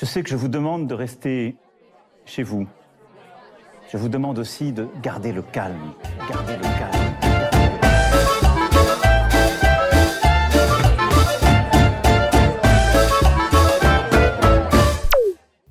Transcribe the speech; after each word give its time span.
Je 0.00 0.06
sais 0.06 0.22
que 0.22 0.30
je 0.30 0.36
vous 0.36 0.48
demande 0.48 0.86
de 0.86 0.94
rester 0.94 1.56
chez 2.24 2.42
vous. 2.42 2.66
Je 3.92 3.98
vous 3.98 4.08
demande 4.08 4.38
aussi 4.38 4.72
de 4.72 4.88
garder 5.02 5.30
le 5.30 5.42
calme. 5.42 5.92
Le 6.20 6.62
calme. 6.62 6.90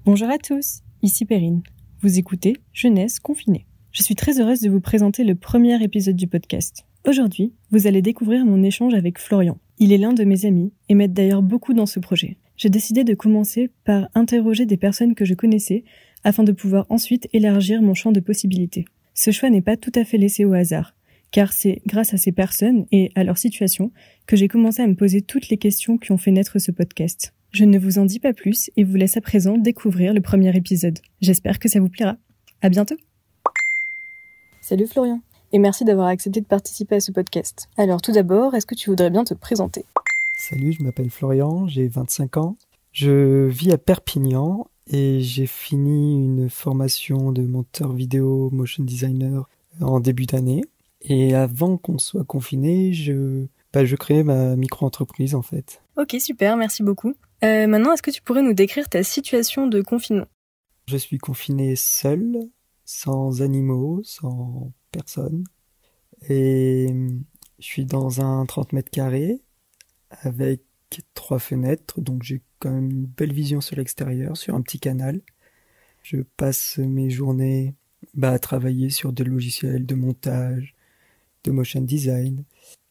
Bonjour 0.06 0.30
à 0.30 0.38
tous, 0.38 0.82
ici 1.02 1.26
Perrine. 1.26 1.64
Vous 2.04 2.20
écoutez 2.20 2.58
Jeunesse 2.72 3.20
confinée. 3.20 3.66
Je 3.92 4.04
suis 4.04 4.14
très 4.14 4.40
heureuse 4.40 4.62
de 4.62 4.70
vous 4.70 4.80
présenter 4.80 5.24
le 5.24 5.34
premier 5.34 5.84
épisode 5.84 6.16
du 6.16 6.28
podcast. 6.28 6.86
Aujourd'hui, 7.08 7.56
vous 7.72 7.88
allez 7.88 8.04
découvrir 8.04 8.46
mon 8.46 8.62
échange 8.62 8.94
avec 8.94 9.18
Florian. 9.18 9.58
Il 9.80 9.92
est 9.92 9.98
l'un 9.98 10.14
de 10.14 10.24
mes 10.24 10.46
amis 10.46 10.72
et 10.88 10.94
m'aide 10.94 11.14
d'ailleurs 11.14 11.42
beaucoup 11.42 11.74
dans 11.74 11.88
ce 11.88 12.00
projet 12.00 12.38
j'ai 12.60 12.70
décidé 12.70 13.06
de 13.06 13.16
commencer 13.16 13.72
par 13.86 14.10
interroger 14.14 14.66
des 14.66 14.76
personnes 14.76 15.16
que 15.16 15.24
je 15.24 15.34
connaissais 15.34 15.86
afin 16.26 16.44
de 16.44 16.52
pouvoir 16.52 16.86
ensuite 16.90 17.30
élargir 17.32 17.82
mon 17.82 17.94
champ 17.94 18.12
de 18.12 18.20
possibilités. 18.20 18.84
Ce 19.14 19.32
choix 19.32 19.50
n'est 19.50 19.62
pas 19.62 19.78
tout 19.78 19.94
à 19.96 20.04
fait 20.04 20.18
laissé 20.18 20.44
au 20.44 20.52
hasard, 20.52 20.94
car 21.32 21.54
c'est 21.54 21.82
grâce 21.88 22.14
à 22.14 22.18
ces 22.18 22.34
personnes 22.34 22.86
et 22.92 23.12
à 23.16 23.24
leur 23.24 23.38
situation 23.38 23.92
que 24.28 24.36
j'ai 24.36 24.50
commencé 24.50 24.82
à 24.82 24.88
me 24.88 24.96
poser 24.96 25.22
toutes 25.22 25.48
les 25.48 25.58
questions 25.58 25.98
qui 25.98 26.12
ont 26.12 26.18
fait 26.18 26.32
naître 26.32 26.60
ce 26.60 26.72
podcast. 26.72 27.34
Je 27.52 27.64
ne 27.64 27.80
vous 27.80 27.98
en 27.98 28.04
dis 28.04 28.20
pas 28.20 28.34
plus 28.34 28.70
et 28.76 28.84
vous 28.84 28.96
laisse 28.96 29.16
à 29.16 29.22
présent 29.22 29.58
découvrir 29.58 30.14
le 30.14 30.22
premier 30.22 30.56
épisode. 30.56 31.00
J'espère 31.22 31.60
que 31.60 31.70
ça 31.70 31.80
vous 31.80 31.90
plaira. 31.90 32.18
À 32.62 32.68
bientôt! 32.68 32.98
Salut 34.60 34.86
Florian, 34.86 35.22
et 35.54 35.60
merci 35.60 35.86
d'avoir 35.86 36.08
accepté 36.08 36.42
de 36.42 36.46
participer 36.46 36.96
à 36.96 37.00
ce 37.00 37.14
podcast. 37.14 37.70
Alors 37.78 38.02
tout 38.02 38.12
d'abord, 38.12 38.54
est-ce 38.54 38.66
que 38.66 38.76
tu 38.76 38.90
voudrais 38.90 39.10
bien 39.10 39.24
te 39.24 39.34
présenter? 39.34 39.86
Salut, 40.42 40.72
je 40.72 40.82
m'appelle 40.84 41.10
Florian, 41.10 41.68
j'ai 41.68 41.90
25 41.90 42.38
ans. 42.38 42.58
Je 42.94 43.46
vis 43.48 43.74
à 43.74 43.78
Perpignan 43.78 44.68
et 44.88 45.20
j'ai 45.20 45.46
fini 45.46 46.24
une 46.24 46.50
formation 46.50 47.34
de 47.34 47.42
monteur 47.42 47.92
vidéo, 47.92 48.50
motion 48.50 48.86
designer 48.86 49.50
en 49.82 50.00
début 50.00 50.28
d'année. 50.28 50.64
Et 51.02 51.36
avant 51.36 51.76
qu'on 51.76 51.98
soit 51.98 52.24
confiné, 52.24 52.94
je, 52.94 53.48
bah, 53.74 53.84
je 53.84 53.98
créais 53.98 54.24
ma 54.24 54.56
micro-entreprise 54.56 55.36
en 55.36 55.42
fait. 55.42 55.82
Ok, 55.98 56.16
super, 56.22 56.56
merci 56.56 56.84
beaucoup. 56.84 57.16
Euh, 57.44 57.68
maintenant, 57.68 57.92
est-ce 57.92 58.02
que 58.02 58.10
tu 58.10 58.22
pourrais 58.22 58.42
nous 58.42 58.54
décrire 58.54 58.88
ta 58.88 59.04
situation 59.04 59.68
de 59.68 59.82
confinement? 59.82 60.28
Je 60.88 60.96
suis 60.96 61.18
confiné 61.18 61.76
seul, 61.76 62.40
sans 62.86 63.42
animaux, 63.42 64.00
sans 64.06 64.72
personne. 64.94 65.44
Et 66.30 66.88
je 67.60 67.66
suis 67.66 67.86
dans 67.86 68.22
un 68.22 68.46
30 68.46 68.72
mètres 68.72 68.90
carrés 68.90 69.42
avec 70.10 70.62
trois 71.14 71.40
fenêtres, 71.40 72.02
donc 72.02 72.24
j'ai 72.24 72.42
quand 72.60 72.72
même 72.72 72.90
une 72.90 73.06
belle 73.06 73.34
vision 73.34 73.62
sur 73.62 73.76
l'extérieur, 73.76 74.38
sur 74.38 74.56
un 74.56 74.62
petit 74.62 74.80
canal. 74.80 75.22
Je 76.02 76.18
passe 76.38 76.78
mes 76.78 77.10
journées 77.10 77.76
bah, 78.14 78.32
à 78.32 78.40
travailler 78.40 78.90
sur 78.90 79.14
des 79.14 79.24
logiciels 79.24 79.86
de 79.86 79.96
montage, 79.96 80.76
de 81.44 81.52
motion 81.52 81.82
design. 81.82 82.44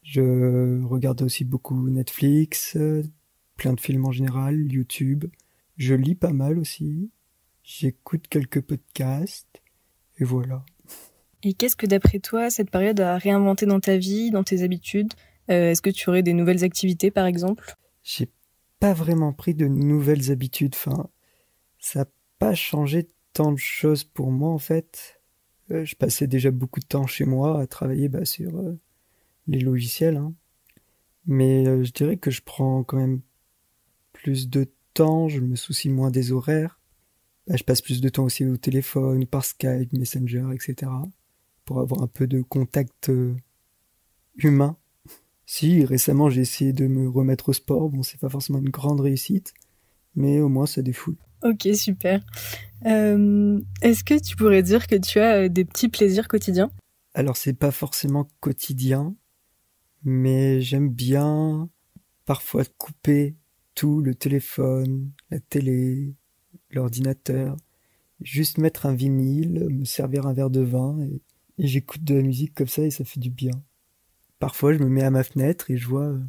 Je 0.03 0.83
regarde 0.85 1.23
aussi 1.23 1.45
beaucoup 1.45 1.89
Netflix, 1.89 2.77
plein 3.57 3.73
de 3.73 3.81
films 3.81 4.07
en 4.07 4.13
général, 4.13 4.73
YouTube. 4.73 5.27
Je 5.77 5.95
lis 5.95 6.15
pas 6.15 6.33
mal 6.33 6.59
aussi. 6.59 7.11
J'écoute 7.63 8.29
quelques 8.29 8.61
podcasts. 8.61 9.61
Et 10.19 10.25
voilà. 10.25 10.65
Et 11.43 11.53
qu'est-ce 11.53 11.77
que 11.77 11.87
d'après 11.87 12.19
toi, 12.19 12.51
cette 12.51 12.71
période 12.71 12.99
a 13.01 13.19
réinventé 13.19 13.67
dans 13.67 13.81
ta 13.81 13.97
vie, 13.97 14.31
dans 14.31 14.43
tes 14.43 14.63
habitudes? 14.63 15.13
Euh, 15.51 15.71
est-ce 15.71 15.83
que 15.83 15.91
tu 15.91 16.09
aurais 16.11 16.23
des 16.23 16.35
nouvelles 16.35 16.65
activités, 16.65 17.11
par 17.11 17.27
exemple? 17.27 17.77
J'ai 18.03 18.29
pas 18.81 18.93
vraiment 18.93 19.33
pris 19.33 19.55
de 19.55 19.67
nouvelles 19.67 20.31
habitudes. 20.31 20.75
Enfin, 20.75 21.09
ça 21.79 22.01
n'a 22.01 22.07
pas 22.39 22.55
changé 22.55 23.09
tant 23.33 23.53
de 23.53 23.59
choses 23.59 24.05
pour 24.05 24.31
moi, 24.31 24.51
en 24.51 24.59
fait. 24.59 25.21
Euh, 25.71 25.85
je 25.85 25.97
passais 25.97 26.27
déjà 26.27 26.51
beaucoup 26.51 26.81
de 26.81 26.87
temps 26.87 27.07
chez 27.07 27.25
moi 27.25 27.61
à 27.61 27.67
travailler 27.67 28.09
bah, 28.09 28.25
sur 28.25 28.57
euh, 28.59 28.79
les 29.47 29.61
logiciels. 29.61 30.17
Hein. 30.17 30.35
Mais 31.27 31.65
je 31.85 31.93
dirais 31.93 32.17
que 32.17 32.31
je 32.31 32.43
prends 32.43 32.85
quand 32.85 32.97
même 32.97 33.21
plus 34.13 34.49
de 34.49 34.67
temps, 34.95 35.29
je 35.29 35.41
me 35.41 35.57
soucie 35.57 35.91
moins 35.91 36.11
des 36.11 36.33
horaires. 36.33 36.81
Bah, 37.47 37.57
je 37.57 37.65
passe 37.65 37.81
plus 37.81 38.01
de 38.01 38.09
temps 38.09 38.25
aussi 38.25 38.45
au 38.45 38.57
téléphone, 38.57 39.27
par 39.27 39.45
Skype, 39.45 39.93
Messenger, 39.93 40.47
etc. 40.55 40.91
Pour 41.65 41.81
avoir 41.81 42.03
un 42.03 42.07
peu 42.07 42.27
de 42.27 42.41
contact 42.43 43.11
humain 44.37 44.77
si, 45.51 45.83
récemment 45.83 46.29
j'ai 46.29 46.43
essayé 46.43 46.75
de 46.75 46.87
me 46.87 47.09
remettre 47.09 47.49
au 47.49 47.53
sport, 47.55 47.89
bon 47.89 48.03
c'est 48.03 48.21
pas 48.21 48.29
forcément 48.29 48.59
une 48.59 48.69
grande 48.69 49.01
réussite, 49.01 49.55
mais 50.15 50.43
au 50.43 50.51
moins 50.51 50.67
ça 50.67 50.83
défoule. 50.83 51.17
Ok, 51.43 51.67
super. 51.73 52.21
Euh, 52.85 53.59
est-ce 53.81 54.05
que 54.05 54.21
tu 54.21 54.37
pourrais 54.37 54.63
dire 54.63 54.87
que 54.87 54.97
tu 54.97 55.19
as 55.21 55.45
euh, 55.45 55.49
des 55.49 55.65
petits 55.65 55.89
plaisirs 55.89 56.29
quotidiens? 56.29 56.71
Alors 57.15 57.39
c'est 57.39 57.55
pas 57.55 57.71
forcément 57.71 58.29
quotidien, 58.41 59.17
mais 60.05 60.61
j'aime 60.61 60.91
bien 60.91 61.71
parfois 62.27 62.65
couper 62.77 63.35
tout, 63.75 64.03
le 64.03 64.15
téléphone, 64.15 65.13
la 65.31 65.41
télé, 65.41 66.13
l'ordinateur, 66.73 67.57
juste 68.21 68.59
mettre 68.59 68.85
un 68.85 68.95
vinyle, 68.95 69.67
me 69.71 69.87
servir 69.87 70.27
un 70.27 70.35
verre 70.35 70.51
de 70.51 70.61
vin 70.61 70.99
et 71.01 71.23
j'écoute 71.67 72.05
de 72.05 72.17
la 72.17 72.23
musique 72.23 72.53
comme 72.53 72.69
ça 72.69 72.83
et 72.83 72.91
ça 72.91 73.07
fait 73.07 73.21
du 73.21 73.31
bien. 73.31 73.63
Parfois, 74.39 74.73
je 74.73 74.79
me 74.79 74.89
mets 74.89 75.03
à 75.03 75.11
ma 75.11 75.25
fenêtre 75.25 75.71
et 75.71 75.77
je 75.77 75.89
vois 75.89 76.07
euh, 76.07 76.21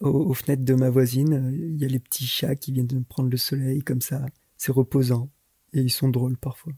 aux, 0.00 0.34
fenêtres 0.34 0.64
de 0.64 0.74
ma 0.74 0.90
voisine, 0.90 1.34
euh, 1.34 1.56
il 1.56 1.76
y 1.76 1.84
a 1.84 1.88
les 1.88 1.98
petits 1.98 2.26
chats 2.26 2.56
qui 2.56 2.72
viennent 2.72 2.86
de 2.86 2.98
prendre 3.00 3.30
le 3.30 3.36
soleil 3.36 3.80
comme 3.80 4.00
ça. 4.00 4.24
C'est 4.56 4.72
reposant 4.72 5.30
et 5.72 5.80
ils 5.80 5.90
sont 5.90 6.08
drôles 6.08 6.36
parfois. 6.36 6.72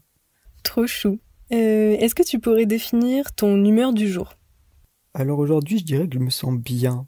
Trop 0.63 0.87
chou. 0.87 1.19
Euh, 1.51 1.97
est-ce 1.99 2.15
que 2.15 2.23
tu 2.23 2.39
pourrais 2.39 2.65
définir 2.65 3.33
ton 3.33 3.63
humeur 3.63 3.93
du 3.93 4.07
jour? 4.07 4.33
Alors 5.13 5.39
aujourd'hui, 5.39 5.79
je 5.79 5.83
dirais 5.83 6.07
que 6.07 6.15
je 6.15 6.23
me 6.23 6.29
sens 6.29 6.57
bien. 6.57 7.07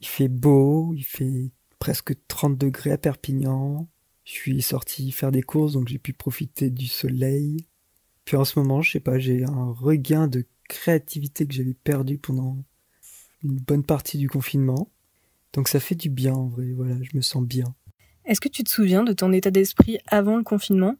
Il 0.00 0.06
fait 0.06 0.28
beau, 0.28 0.92
il 0.94 1.04
fait 1.04 1.50
presque 1.78 2.14
30 2.28 2.56
degrés 2.56 2.92
à 2.92 2.98
Perpignan. 2.98 3.88
Je 4.24 4.32
suis 4.32 4.62
sorti 4.62 5.10
faire 5.10 5.32
des 5.32 5.42
courses, 5.42 5.72
donc 5.72 5.88
j'ai 5.88 5.98
pu 5.98 6.12
profiter 6.12 6.70
du 6.70 6.86
soleil. 6.86 7.66
Puis 8.24 8.36
en 8.36 8.44
ce 8.44 8.58
moment, 8.58 8.82
je 8.82 8.92
sais 8.92 9.00
pas, 9.00 9.18
j'ai 9.18 9.44
un 9.44 9.70
regain 9.70 10.28
de 10.28 10.44
créativité 10.68 11.46
que 11.46 11.54
j'avais 11.54 11.74
perdu 11.74 12.18
pendant 12.18 12.58
une 13.42 13.56
bonne 13.56 13.84
partie 13.84 14.18
du 14.18 14.28
confinement. 14.28 14.90
Donc 15.52 15.68
ça 15.68 15.80
fait 15.80 15.94
du 15.94 16.10
bien 16.10 16.34
en 16.34 16.46
vrai, 16.46 16.72
voilà, 16.72 16.96
je 17.02 17.16
me 17.16 17.22
sens 17.22 17.42
bien. 17.42 17.74
Est-ce 18.24 18.40
que 18.40 18.48
tu 18.48 18.62
te 18.62 18.68
souviens 18.68 19.04
de 19.04 19.12
ton 19.12 19.32
état 19.32 19.50
d'esprit 19.50 19.98
avant 20.06 20.36
le 20.36 20.42
confinement 20.42 20.96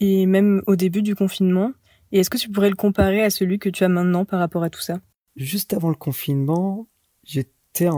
et 0.00 0.26
même 0.26 0.62
au 0.66 0.74
début 0.74 1.02
du 1.02 1.14
confinement? 1.14 1.72
Et 2.10 2.18
est-ce 2.18 2.30
que 2.30 2.38
tu 2.38 2.50
pourrais 2.50 2.70
le 2.70 2.76
comparer 2.76 3.22
à 3.22 3.30
celui 3.30 3.58
que 3.58 3.68
tu 3.68 3.84
as 3.84 3.88
maintenant 3.88 4.24
par 4.24 4.40
rapport 4.40 4.64
à 4.64 4.70
tout 4.70 4.80
ça? 4.80 5.00
Juste 5.36 5.72
avant 5.72 5.88
le 5.88 5.94
confinement, 5.94 6.88
j'étais 7.24 7.88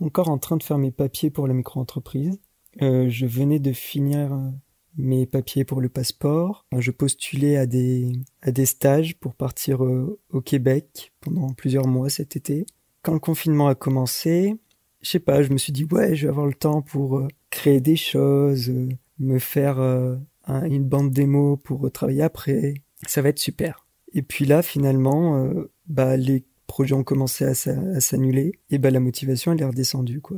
encore 0.00 0.30
en 0.30 0.38
train 0.38 0.56
de 0.56 0.62
faire 0.62 0.78
mes 0.78 0.90
papiers 0.90 1.30
pour 1.30 1.46
la 1.46 1.54
micro-entreprise. 1.54 2.40
Euh, 2.80 3.08
je 3.08 3.26
venais 3.26 3.58
de 3.58 3.72
finir 3.72 4.32
euh, 4.32 4.48
mes 4.96 5.26
papiers 5.26 5.64
pour 5.64 5.80
le 5.80 5.90
passeport. 5.90 6.66
Je 6.76 6.90
postulais 6.90 7.56
à 7.56 7.66
des, 7.66 8.12
à 8.40 8.50
des 8.50 8.66
stages 8.66 9.16
pour 9.18 9.34
partir 9.34 9.84
euh, 9.84 10.18
au 10.30 10.40
Québec 10.40 11.12
pendant 11.20 11.52
plusieurs 11.52 11.86
mois 11.86 12.08
cet 12.08 12.34
été 12.34 12.66
quand 13.02 13.12
le 13.12 13.18
confinement 13.18 13.68
a 13.68 13.74
commencé, 13.74 14.56
je 15.02 15.10
sais 15.10 15.20
pas, 15.20 15.42
je 15.42 15.52
me 15.52 15.58
suis 15.58 15.72
dit 15.72 15.84
ouais, 15.84 16.14
je 16.14 16.26
vais 16.26 16.30
avoir 16.30 16.46
le 16.46 16.54
temps 16.54 16.82
pour 16.82 17.18
euh, 17.18 17.28
créer 17.50 17.80
des 17.80 17.96
choses, 17.96 18.70
euh, 18.70 18.88
me 19.18 19.38
faire 19.38 19.80
euh, 19.80 20.16
une 20.48 20.84
bande 20.84 21.10
démo 21.10 21.56
pour 21.56 21.90
travailler 21.90 22.22
après. 22.22 22.74
Ça 23.06 23.20
va 23.20 23.28
être 23.28 23.38
super. 23.38 23.86
Et 24.14 24.22
puis 24.22 24.44
là, 24.44 24.62
finalement, 24.62 25.50
bah 25.86 26.16
les 26.16 26.44
projets 26.66 26.94
ont 26.94 27.04
commencé 27.04 27.44
à, 27.44 27.54
s'annuler 27.54 28.52
et 28.70 28.78
bah 28.78 28.90
la 28.90 29.00
motivation 29.00 29.52
elle 29.52 29.62
est 29.62 29.66
redescendue 29.66 30.20
quoi. 30.20 30.36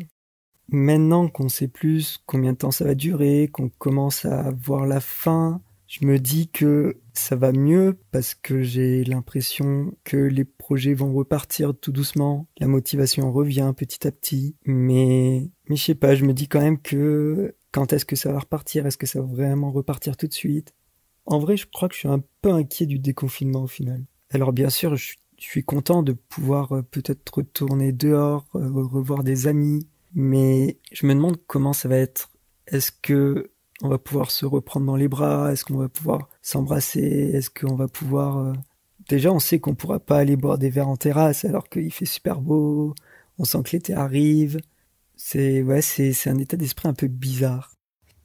Maintenant 0.69 1.29
qu'on 1.29 1.49
sait 1.49 1.69
plus 1.69 2.19
combien 2.25 2.53
de 2.53 2.59
temps 2.59 2.71
ça 2.71 2.85
va 2.85 2.95
durer, 2.95 3.49
qu'on 3.53 3.69
commence 3.69 4.25
à 4.25 4.51
voir 4.53 4.87
la 4.87 5.01
fin, 5.01 5.61
je 5.87 6.07
me 6.07 6.19
dis 6.19 6.49
que 6.49 6.99
ça 7.13 7.37
va 7.37 7.53
mieux 7.53 7.99
parce 8.11 8.35
que 8.35 8.63
j'ai 8.63 9.05
l'impression 9.05 9.95
que 10.05 10.17
les 10.17 10.45
projets 10.45 10.95
vont 10.95 11.13
repartir 11.13 11.73
tout 11.75 11.93
doucement, 11.93 12.47
la 12.59 12.67
motivation 12.67 13.33
revient 13.33 13.73
petit 13.77 14.07
à 14.07 14.13
petit, 14.13 14.57
mais 14.65 15.51
mais 15.69 15.77
je 15.77 15.85
sais 15.85 15.95
pas, 15.95 16.15
je 16.15 16.25
me 16.25 16.33
dis 16.33 16.49
quand 16.49 16.61
même 16.61 16.81
que 16.81 17.55
quand 17.73 17.93
est-ce 17.93 18.05
que 18.05 18.17
ça 18.17 18.33
va 18.33 18.39
repartir? 18.39 18.87
Est-ce 18.87 18.97
que 18.97 19.07
ça 19.07 19.21
va 19.21 19.27
vraiment 19.27 19.73
repartir 19.73 20.17
tout 20.17 20.29
de 20.29 20.33
suite? 20.33 20.75
En 21.27 21.39
vrai, 21.39 21.57
je 21.57 21.67
crois 21.67 21.89
que 21.89 21.95
je 21.95 22.01
suis 22.01 22.09
un 22.09 22.23
peu 22.41 22.53
inquiet 22.53 22.87
du 22.87 22.99
déconfinement 22.99 23.63
au 23.63 23.67
final. 23.67 24.05
Alors 24.31 24.53
bien 24.53 24.71
sûr, 24.71 24.97
je, 24.97 25.15
suis 25.37 25.65
content 25.65 26.03
de 26.03 26.13
pouvoir 26.13 26.73
euh, 26.73 26.83
peut-être 26.83 27.29
retourner 27.35 27.93
dehors, 27.93 28.47
euh, 28.55 28.71
revoir 28.71 29.25
des 29.25 29.47
amis, 29.47 29.87
mais 30.15 30.79
je 30.93 31.07
me 31.07 31.15
demande 31.15 31.37
comment 31.47 31.73
ça 31.75 31.89
va 31.89 31.97
être. 31.97 32.31
Est-ce 32.67 32.93
que 32.93 33.51
on 33.85 33.89
va 33.89 33.99
pouvoir 33.99 34.31
se 34.31 34.47
reprendre 34.47 34.87
dans 34.87 34.97
les 34.97 35.09
bras 35.09 35.53
Est-ce 35.53 35.65
qu'on 35.65 35.77
va 35.77 35.89
pouvoir 35.89 36.29
s'embrasser 36.41 37.31
Est-ce 37.35 37.51
qu'on 37.51 37.75
va 37.75 37.87
pouvoir... 37.87 38.39
Euh, 38.39 38.53
déjà, 39.09 39.31
on 39.31 39.39
sait 39.39 39.59
qu'on 39.59 39.75
pourra 39.75 40.01
pas 40.01 40.19
aller 40.19 40.37
boire 40.37 40.59
des 40.59 40.71
verres 40.71 40.89
en 40.89 40.97
terrasse 40.97 41.45
alors 41.45 41.69
qu'il 41.69 41.93
fait 41.93 42.07
super 42.07 42.41
beau. 42.41 42.95
On 43.39 43.45
sent 43.45 43.59
que 43.65 43.73
l'été 43.73 43.93
arrive. 43.93 44.59
C'est 45.17 45.63
ouais, 45.63 45.83
c'est 45.83 46.29
un 46.29 46.39
état 46.39 46.57
d'esprit 46.57 46.89
un 46.89 46.95
peu 46.95 47.09
bizarre. 47.09 47.73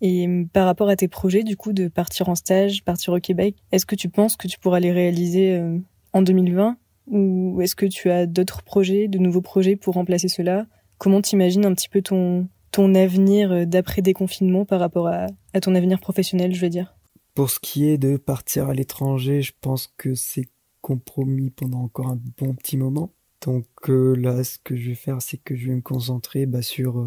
Et 0.02 0.26
euh, 0.28 0.46
par 0.52 0.66
rapport 0.66 0.88
à 0.88 0.96
tes 0.96 1.10
projets, 1.10 1.44
du 1.44 1.58
coup, 1.58 1.74
de 1.74 1.90
partir 1.90 2.30
en 2.30 2.36
stage, 2.36 2.84
partir 2.86 3.12
au 3.12 3.20
Québec, 3.20 3.58
est-ce 3.74 3.86
que 3.86 3.96
tu 3.96 4.08
penses 4.08 4.38
que 4.38 4.48
tu 4.48 4.58
pourras 4.60 4.80
les 4.80 4.94
réaliser 4.94 5.58
euh, 5.58 5.78
en 6.14 6.22
2020 6.22 6.78
ou 7.08 7.60
est-ce 7.62 7.76
que 7.76 7.86
tu 7.86 8.10
as 8.10 8.28
d'autres 8.28 8.64
projets, 8.64 9.08
de 9.10 9.18
nouveaux 9.18 9.42
projets 9.42 9.76
pour 9.76 9.96
remplacer 9.96 10.30
cela? 10.30 10.68
Comment 11.00 11.22
t'imagines 11.22 11.66
un 11.66 11.74
petit 11.74 11.90
peu 11.90 12.02
ton, 12.02 12.48
ton 12.72 12.96
avenir 12.96 13.52
euh, 13.52 13.66
d'après 13.66 14.02
déconfinement 14.02 14.66
par 14.66 14.80
rapport 14.80 15.08
à, 15.08 15.28
ton 15.62 15.76
avenir 15.76 16.00
professionnel, 16.00 16.54
je 16.54 16.62
veux 16.62 16.70
dire 16.70 16.96
Pour 17.36 17.50
ce 17.50 17.60
qui 17.60 17.88
est 17.88 17.98
de 17.98 18.18
partir 18.18 18.70
à 18.70 18.74
l'étranger, 18.74 19.42
je 19.42 19.54
pense 19.60 19.94
que 19.98 20.16
c'est 20.16 20.50
compromis 20.82 21.50
pendant 21.50 21.82
encore 21.82 22.08
un 22.08 22.20
bon 22.38 22.54
petit 22.54 22.78
moment. 22.78 23.14
Donc 23.42 23.68
là, 23.88 24.44
ce 24.44 24.58
que 24.64 24.76
je 24.76 24.90
vais 24.90 24.96
faire, 24.96 25.22
c'est 25.22 25.38
que 25.38 25.56
je 25.56 25.68
vais 25.68 25.76
me 25.76 25.82
concentrer 25.82 26.46
bah, 26.46 26.62
sur, 26.62 27.06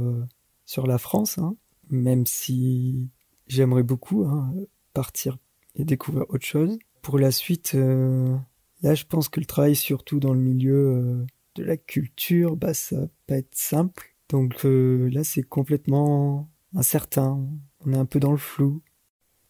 sur 0.64 0.86
la 0.86 0.96
France. 0.98 1.38
Hein 1.38 1.56
même 1.92 2.26
si 2.26 3.10
j'aimerais 3.46 3.82
beaucoup 3.82 4.24
hein, 4.24 4.52
partir 4.94 5.38
et 5.76 5.84
découvrir 5.84 6.24
autre 6.30 6.44
chose. 6.44 6.78
Pour 7.02 7.18
la 7.18 7.30
suite, 7.30 7.72
euh, 7.74 8.36
là, 8.82 8.94
je 8.94 9.04
pense 9.04 9.28
que 9.28 9.40
le 9.40 9.46
travail, 9.46 9.76
surtout 9.76 10.18
dans 10.18 10.32
le 10.32 10.40
milieu 10.40 10.74
euh, 10.74 11.26
de 11.54 11.64
la 11.64 11.76
culture, 11.76 12.56
bah, 12.56 12.74
ça 12.74 13.00
va 13.00 13.06
pas 13.26 13.36
être 13.36 13.54
simple. 13.54 14.11
Donc 14.32 14.64
euh, 14.64 15.08
là, 15.10 15.22
c'est 15.22 15.44
complètement 15.44 16.50
incertain. 16.74 17.46
On 17.86 17.92
est 17.92 17.96
un 17.96 18.06
peu 18.06 18.18
dans 18.18 18.32
le 18.32 18.38
flou. 18.38 18.82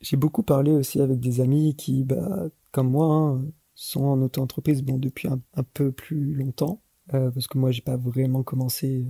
J'ai 0.01 0.19
beaucoup 0.19 0.43
parlé 0.43 0.73
aussi 0.73 1.01
avec 1.01 1.21
des 1.21 1.41
amis 1.41 1.75
qui, 1.77 2.05
bah, 2.05 2.49
comme 2.73 2.91
moi, 2.91 3.07
hein, 3.07 3.45
sont 3.75 4.03
en 4.03 4.21
auto-entreprise 4.21 4.83
bon, 4.83 4.99
depuis 4.99 5.29
un, 5.29 5.41
peu 5.73 5.93
plus 5.93 6.35
longtemps. 6.35 6.83
parce 7.09 7.47
que 7.47 7.57
moi, 7.57 7.71
j'ai 7.71 7.83
pas 7.83 7.97
vraiment 7.97 8.43
commencé 8.43 9.07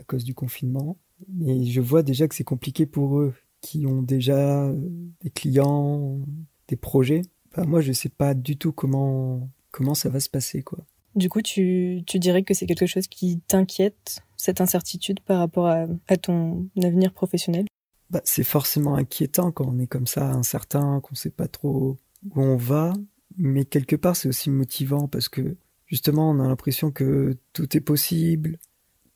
à 0.00 0.04
cause 0.04 0.24
du 0.24 0.34
confinement. 0.34 0.96
Mais 1.28 1.64
je 1.64 1.80
vois 1.80 2.02
déjà 2.02 2.26
que 2.26 2.34
c'est 2.34 2.44
compliqué 2.44 2.86
pour 2.86 3.20
eux 3.20 3.34
qui 3.62 3.86
ont 3.86 4.02
déjà 4.02 4.64
euh, 4.66 4.76
des 5.20 5.30
clients, 5.30 6.20
des 6.68 6.76
projets. 6.76 7.22
Bah, 7.56 7.64
moi, 7.64 7.80
je 7.80 7.92
sais 7.92 8.08
pas 8.08 8.34
du 8.34 8.56
tout 8.56 8.72
comment, 8.72 9.48
comment 9.70 9.94
ça 9.94 10.08
va 10.08 10.20
se 10.20 10.28
passer, 10.28 10.62
quoi. 10.62 10.84
Du 11.14 11.28
coup, 11.28 11.42
tu, 11.42 12.02
tu 12.06 12.18
dirais 12.18 12.42
que 12.42 12.54
c'est 12.54 12.66
quelque 12.66 12.86
chose 12.86 13.06
qui 13.06 13.40
t'inquiète, 13.46 14.22
cette 14.42 14.60
incertitude 14.60 15.20
par 15.20 15.38
rapport 15.38 15.68
à, 15.68 16.16
ton 16.16 16.68
avenir 16.82 17.12
professionnel? 17.12 17.66
Bah, 18.10 18.20
C'est 18.24 18.42
forcément 18.42 18.96
inquiétant 18.96 19.52
quand 19.52 19.66
on 19.68 19.78
est 19.78 19.86
comme 19.86 20.08
ça, 20.08 20.32
incertain, 20.32 21.00
qu'on 21.00 21.14
sait 21.14 21.30
pas 21.30 21.46
trop 21.46 21.96
où 22.24 22.42
on 22.42 22.56
va. 22.56 22.92
Mais 23.38 23.64
quelque 23.64 23.94
part, 23.94 24.16
c'est 24.16 24.28
aussi 24.28 24.50
motivant 24.50 25.06
parce 25.06 25.28
que 25.28 25.56
justement, 25.86 26.28
on 26.28 26.40
a 26.40 26.48
l'impression 26.48 26.90
que 26.90 27.38
tout 27.52 27.76
est 27.76 27.80
possible, 27.80 28.58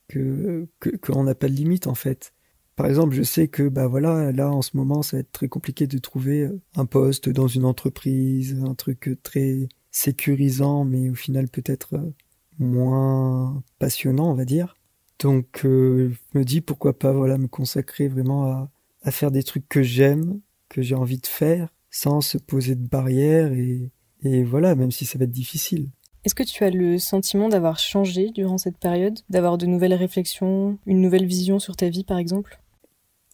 que 0.06 0.68
qu'on 1.02 1.24
n'a 1.24 1.34
pas 1.34 1.48
de 1.48 1.54
limite 1.54 1.88
en 1.88 1.96
fait. 1.96 2.32
Par 2.76 2.86
exemple, 2.86 3.14
je 3.16 3.24
sais 3.24 3.48
que 3.48 3.68
bah 3.68 3.88
voilà, 3.88 4.30
là 4.30 4.48
en 4.52 4.62
ce 4.62 4.76
moment, 4.76 5.02
ça 5.02 5.16
va 5.16 5.22
être 5.22 5.32
très 5.32 5.48
compliqué 5.48 5.88
de 5.88 5.98
trouver 5.98 6.48
un 6.76 6.86
poste 6.86 7.28
dans 7.28 7.48
une 7.48 7.64
entreprise, 7.64 8.56
un 8.64 8.76
truc 8.76 9.18
très 9.24 9.68
sécurisant, 9.90 10.84
mais 10.84 11.10
au 11.10 11.14
final 11.14 11.48
peut-être 11.48 11.94
euh, 11.94 12.14
moins 12.60 13.62
passionnant, 13.80 14.30
on 14.30 14.34
va 14.34 14.44
dire. 14.44 14.75
Donc, 15.18 15.64
euh, 15.64 16.10
je 16.32 16.38
me 16.38 16.44
dis 16.44 16.60
pourquoi 16.60 16.98
pas 16.98 17.12
voilà 17.12 17.38
me 17.38 17.48
consacrer 17.48 18.08
vraiment 18.08 18.46
à, 18.46 18.70
à 19.02 19.10
faire 19.10 19.30
des 19.30 19.42
trucs 19.42 19.68
que 19.68 19.82
j'aime, 19.82 20.40
que 20.68 20.82
j'ai 20.82 20.94
envie 20.94 21.18
de 21.18 21.26
faire, 21.26 21.68
sans 21.90 22.20
se 22.20 22.38
poser 22.38 22.74
de 22.74 22.86
barrières 22.86 23.52
et, 23.52 23.90
et 24.22 24.44
voilà, 24.44 24.74
même 24.74 24.90
si 24.90 25.06
ça 25.06 25.18
va 25.18 25.24
être 25.24 25.30
difficile. 25.30 25.88
Est-ce 26.24 26.34
que 26.34 26.42
tu 26.42 26.64
as 26.64 26.70
le 26.70 26.98
sentiment 26.98 27.48
d'avoir 27.48 27.78
changé 27.78 28.30
durant 28.30 28.58
cette 28.58 28.78
période, 28.78 29.20
d'avoir 29.30 29.58
de 29.58 29.66
nouvelles 29.66 29.94
réflexions, 29.94 30.76
une 30.84 31.00
nouvelle 31.00 31.24
vision 31.24 31.60
sur 31.60 31.76
ta 31.76 31.88
vie 31.88 32.02
par 32.02 32.18
exemple? 32.18 32.60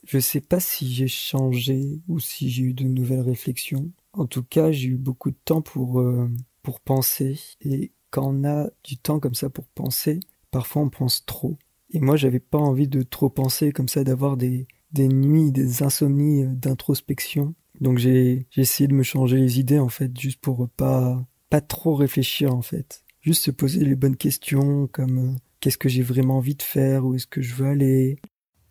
Je 0.04 0.18
sais 0.18 0.42
pas 0.42 0.60
si 0.60 0.92
j'ai 0.92 1.08
changé 1.08 2.02
ou 2.08 2.20
si 2.20 2.50
j'ai 2.50 2.64
eu 2.64 2.74
de 2.74 2.84
nouvelles 2.84 3.20
réflexions. 3.20 3.90
En 4.12 4.26
tout 4.26 4.42
cas, 4.42 4.72
j'ai 4.72 4.88
eu 4.88 4.96
beaucoup 4.96 5.30
de 5.30 5.38
temps 5.44 5.62
pour 5.62 6.00
euh, 6.00 6.28
pour 6.62 6.80
penser 6.80 7.40
et 7.62 7.92
quand 8.10 8.28
on 8.28 8.44
a 8.44 8.68
du 8.84 8.98
temps 8.98 9.20
comme 9.20 9.34
ça 9.34 9.48
pour 9.48 9.64
penser, 9.68 10.20
parfois 10.50 10.82
on 10.82 10.90
pense 10.90 11.24
trop. 11.24 11.56
Et 11.92 12.00
moi, 12.00 12.16
j'avais 12.16 12.40
pas 12.40 12.58
envie 12.58 12.88
de 12.88 13.02
trop 13.02 13.28
penser 13.28 13.72
comme 13.72 13.88
ça, 13.88 14.04
d'avoir 14.04 14.36
des 14.36 14.66
des 14.92 15.08
nuits, 15.08 15.52
des 15.52 15.82
insomnies 15.82 16.44
euh, 16.44 16.48
d'introspection. 16.48 17.54
Donc 17.80 17.98
j'ai 17.98 18.46
j'ai 18.50 18.62
essayé 18.62 18.88
de 18.88 18.94
me 18.94 19.02
changer 19.02 19.38
les 19.38 19.58
idées 19.58 19.78
en 19.78 19.88
fait, 19.88 20.18
juste 20.18 20.40
pour 20.40 20.68
pas 20.76 21.24
pas 21.50 21.60
trop 21.60 21.94
réfléchir 21.94 22.54
en 22.54 22.62
fait. 22.62 23.04
Juste 23.20 23.44
se 23.44 23.50
poser 23.50 23.84
les 23.84 23.94
bonnes 23.94 24.16
questions 24.16 24.88
comme 24.88 25.18
euh, 25.18 25.36
qu'est-ce 25.60 25.78
que 25.78 25.88
j'ai 25.88 26.02
vraiment 26.02 26.38
envie 26.38 26.54
de 26.54 26.62
faire, 26.62 27.04
où 27.06 27.14
est-ce 27.14 27.26
que 27.26 27.40
je 27.40 27.54
veux 27.54 27.66
aller. 27.66 28.18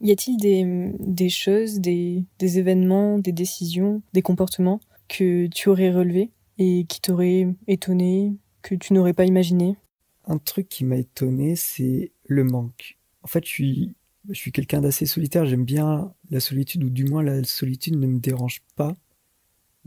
Y 0.01 0.11
a-t-il 0.11 0.37
des, 0.37 0.91
des 0.99 1.29
choses, 1.29 1.79
des, 1.79 2.25
des 2.39 2.57
événements, 2.57 3.19
des 3.19 3.31
décisions, 3.31 4.01
des 4.13 4.23
comportements 4.23 4.79
que 5.07 5.45
tu 5.47 5.69
aurais 5.69 5.91
relevés 5.91 6.31
et 6.57 6.85
qui 6.85 7.01
t'auraient 7.01 7.47
étonné, 7.67 8.33
que 8.63 8.73
tu 8.73 8.93
n'aurais 8.93 9.13
pas 9.13 9.25
imaginé? 9.25 9.77
Un 10.25 10.39
truc 10.39 10.69
qui 10.69 10.85
m'a 10.85 10.97
étonné, 10.97 11.55
c'est 11.55 12.11
le 12.25 12.43
manque. 12.43 12.97
En 13.23 13.27
fait, 13.27 13.43
je 13.45 13.49
suis, 13.49 13.95
je 14.29 14.33
suis 14.33 14.51
quelqu'un 14.51 14.81
d'assez 14.81 15.05
solitaire, 15.05 15.45
j'aime 15.45 15.65
bien 15.65 16.13
la 16.29 16.39
solitude, 16.39 16.83
ou 16.83 16.89
du 16.89 17.05
moins 17.05 17.23
la 17.23 17.43
solitude 17.43 17.97
ne 17.97 18.07
me 18.07 18.19
dérange 18.19 18.61
pas 18.75 18.97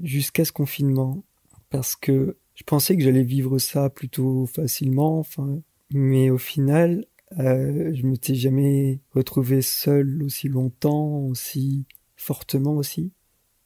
jusqu'à 0.03 0.45
ce 0.45 0.53
confinement. 0.53 1.25
Parce 1.71 1.97
que 1.97 2.37
je 2.55 2.63
pensais 2.65 2.97
que 2.97 3.03
j'allais 3.03 3.25
vivre 3.25 3.59
ça 3.59 3.91
plutôt 3.91 4.47
facilement, 4.47 5.19
enfin, 5.19 5.61
mais 5.93 6.31
au 6.31 6.39
final, 6.39 7.05
euh, 7.39 7.93
je 7.95 8.07
m'étais 8.07 8.35
jamais 8.35 9.01
retrouvé 9.11 9.63
seul 9.63 10.23
aussi 10.23 10.49
longtemps, 10.49 11.19
aussi 11.27 11.85
fortement 12.17 12.75
aussi. 12.75 13.13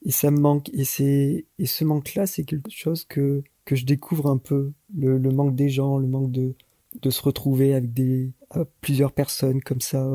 Et 0.03 0.11
ça 0.11 0.31
me 0.31 0.39
manque. 0.39 0.69
Et 0.73 0.85
c'est 0.85 1.45
et 1.59 1.65
ce 1.65 1.83
manque-là, 1.83 2.25
c'est 2.25 2.43
quelque 2.45 2.71
chose 2.71 3.05
que 3.05 3.43
que 3.65 3.75
je 3.75 3.85
découvre 3.85 4.27
un 4.27 4.37
peu. 4.37 4.71
Le, 4.97 5.17
le 5.17 5.31
manque 5.31 5.55
des 5.55 5.69
gens, 5.69 5.97
le 5.97 6.07
manque 6.07 6.31
de 6.31 6.55
de 7.01 7.09
se 7.09 7.21
retrouver 7.21 7.73
avec 7.73 7.93
des 7.93 8.33
plusieurs 8.81 9.11
personnes 9.11 9.61
comme 9.61 9.81
ça. 9.81 10.07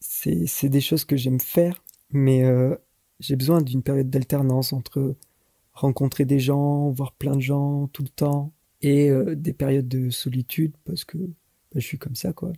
C'est 0.00 0.46
c'est 0.46 0.68
des 0.68 0.80
choses 0.80 1.04
que 1.04 1.16
j'aime 1.16 1.40
faire, 1.40 1.82
mais 2.10 2.44
euh, 2.44 2.76
j'ai 3.20 3.36
besoin 3.36 3.62
d'une 3.62 3.82
période 3.82 4.10
d'alternance 4.10 4.72
entre 4.72 5.16
rencontrer 5.72 6.24
des 6.24 6.40
gens, 6.40 6.90
voir 6.90 7.12
plein 7.12 7.36
de 7.36 7.40
gens 7.40 7.88
tout 7.88 8.02
le 8.02 8.08
temps, 8.08 8.52
et 8.82 9.10
euh, 9.10 9.34
des 9.34 9.52
périodes 9.52 9.88
de 9.88 10.10
solitude 10.10 10.72
parce 10.84 11.04
que 11.04 11.18
bah, 11.18 11.76
je 11.76 11.80
suis 11.80 11.98
comme 11.98 12.16
ça 12.16 12.32
quoi. 12.32 12.52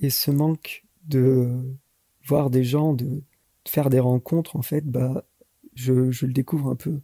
Et 0.00 0.10
ce 0.10 0.30
manque 0.30 0.84
de 1.06 1.76
voir 2.24 2.50
des 2.50 2.64
gens, 2.64 2.94
de, 2.94 3.22
faire 3.66 3.90
des 3.90 4.00
rencontres 4.00 4.56
en 4.56 4.62
fait, 4.62 4.84
bah 4.84 5.24
je, 5.74 6.10
je 6.10 6.26
le 6.26 6.32
découvre 6.32 6.68
un 6.68 6.76
peu. 6.76 7.00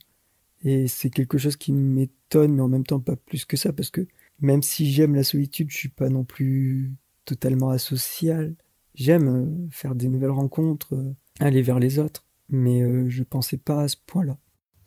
Et 0.64 0.88
c'est 0.88 1.10
quelque 1.10 1.38
chose 1.38 1.56
qui 1.56 1.72
m'étonne, 1.72 2.54
mais 2.54 2.62
en 2.62 2.68
même 2.68 2.84
temps 2.84 3.00
pas 3.00 3.16
plus 3.16 3.44
que 3.44 3.56
ça, 3.56 3.72
parce 3.72 3.90
que 3.90 4.06
même 4.40 4.62
si 4.62 4.90
j'aime 4.90 5.14
la 5.14 5.24
solitude, 5.24 5.70
je 5.70 5.76
suis 5.76 5.88
pas 5.88 6.08
non 6.08 6.24
plus 6.24 6.92
totalement 7.24 7.70
asocial. 7.70 8.54
J'aime 8.94 9.28
euh, 9.28 9.68
faire 9.70 9.94
des 9.94 10.08
nouvelles 10.08 10.30
rencontres, 10.30 10.94
euh, 10.94 11.14
aller 11.40 11.62
vers 11.62 11.78
les 11.78 11.98
autres, 11.98 12.24
mais 12.48 13.08
je 13.10 13.22
pensais 13.22 13.58
pas 13.58 13.82
à 13.82 13.88
ce 13.88 13.96
point-là. 14.06 14.38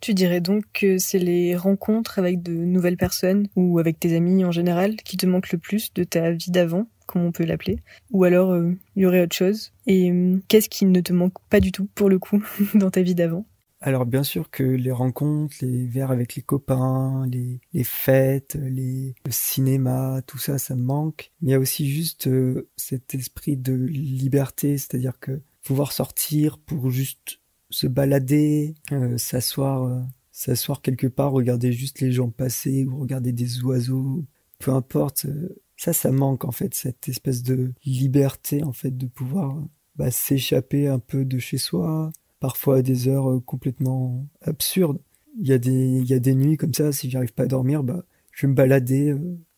Tu 0.01 0.15
dirais 0.15 0.41
donc 0.41 0.65
que 0.73 0.97
c'est 0.97 1.19
les 1.19 1.55
rencontres 1.55 2.17
avec 2.17 2.41
de 2.41 2.51
nouvelles 2.51 2.97
personnes 2.97 3.47
ou 3.55 3.77
avec 3.77 3.99
tes 3.99 4.15
amis 4.15 4.43
en 4.43 4.51
général 4.51 4.95
qui 4.95 5.15
te 5.15 5.27
manquent 5.27 5.51
le 5.51 5.59
plus 5.59 5.93
de 5.93 6.03
ta 6.03 6.31
vie 6.31 6.49
d'avant, 6.49 6.87
comme 7.05 7.23
on 7.23 7.31
peut 7.31 7.45
l'appeler? 7.45 7.77
Ou 8.09 8.23
alors 8.23 8.55
il 8.55 8.61
euh, 8.61 8.75
y 8.95 9.05
aurait 9.05 9.21
autre 9.21 9.35
chose? 9.35 9.73
Et 9.85 10.11
euh, 10.11 10.41
qu'est-ce 10.47 10.69
qui 10.69 10.87
ne 10.87 11.01
te 11.01 11.13
manque 11.13 11.35
pas 11.51 11.59
du 11.59 11.71
tout 11.71 11.87
pour 11.93 12.09
le 12.09 12.17
coup 12.17 12.43
dans 12.73 12.89
ta 12.89 13.03
vie 13.03 13.13
d'avant? 13.13 13.45
Alors 13.81 14.05
bien 14.05 14.23
sûr 14.23 14.51
que 14.51 14.63
les 14.63 14.91
rencontres, 14.91 15.55
les 15.61 15.87
verres 15.87 16.11
avec 16.11 16.35
les 16.35 16.43
copains, 16.43 17.25
les, 17.27 17.59
les 17.73 17.83
fêtes, 17.83 18.55
les, 18.55 19.15
le 19.25 19.31
cinéma, 19.31 20.21
tout 20.27 20.37
ça, 20.37 20.59
ça 20.59 20.75
manque. 20.75 21.31
Mais 21.41 21.49
il 21.49 21.51
y 21.51 21.55
a 21.55 21.59
aussi 21.59 21.89
juste 21.89 22.27
euh, 22.27 22.69
cet 22.77 23.15
esprit 23.15 23.57
de 23.57 23.73
liberté, 23.73 24.77
c'est-à-dire 24.77 25.19
que 25.19 25.41
pouvoir 25.63 25.91
sortir 25.93 26.59
pour 26.59 26.91
juste 26.91 27.39
se 27.71 27.87
balader, 27.87 28.75
euh, 28.91 29.17
s'asseoir, 29.17 29.83
euh, 29.83 30.01
s'asseoir 30.31 30.81
quelque 30.81 31.07
part, 31.07 31.31
regarder 31.31 31.71
juste 31.71 32.01
les 32.01 32.11
gens 32.11 32.29
passer 32.29 32.85
ou 32.85 32.99
regarder 32.99 33.31
des 33.31 33.63
oiseaux, 33.63 34.25
peu 34.59 34.71
importe. 34.71 35.25
Euh, 35.25 35.59
ça, 35.75 35.93
ça 35.93 36.11
manque 36.11 36.45
en 36.45 36.51
fait, 36.51 36.75
cette 36.75 37.09
espèce 37.09 37.41
de 37.41 37.73
liberté 37.83 38.63
en 38.63 38.73
fait 38.73 38.95
de 38.95 39.07
pouvoir 39.07 39.57
bah, 39.95 40.11
s'échapper 40.11 40.87
un 40.87 40.99
peu 40.99 41.25
de 41.25 41.39
chez 41.39 41.57
soi, 41.57 42.11
parfois 42.41 42.77
à 42.77 42.81
des 42.81 43.07
heures 43.07 43.39
complètement 43.45 44.27
absurdes. 44.41 44.99
Il 45.39 45.47
y 45.47 45.53
a 45.53 45.57
des, 45.57 45.71
il 45.71 46.05
y 46.05 46.13
a 46.13 46.19
des 46.19 46.35
nuits 46.35 46.57
comme 46.57 46.73
ça, 46.73 46.91
si 46.91 47.09
j'arrive 47.09 47.33
pas 47.33 47.43
à 47.43 47.47
dormir, 47.47 47.83
bah, 47.83 48.03
je 48.33 48.45
vais 48.45 48.49
me 48.49 48.55
balader 48.55 49.15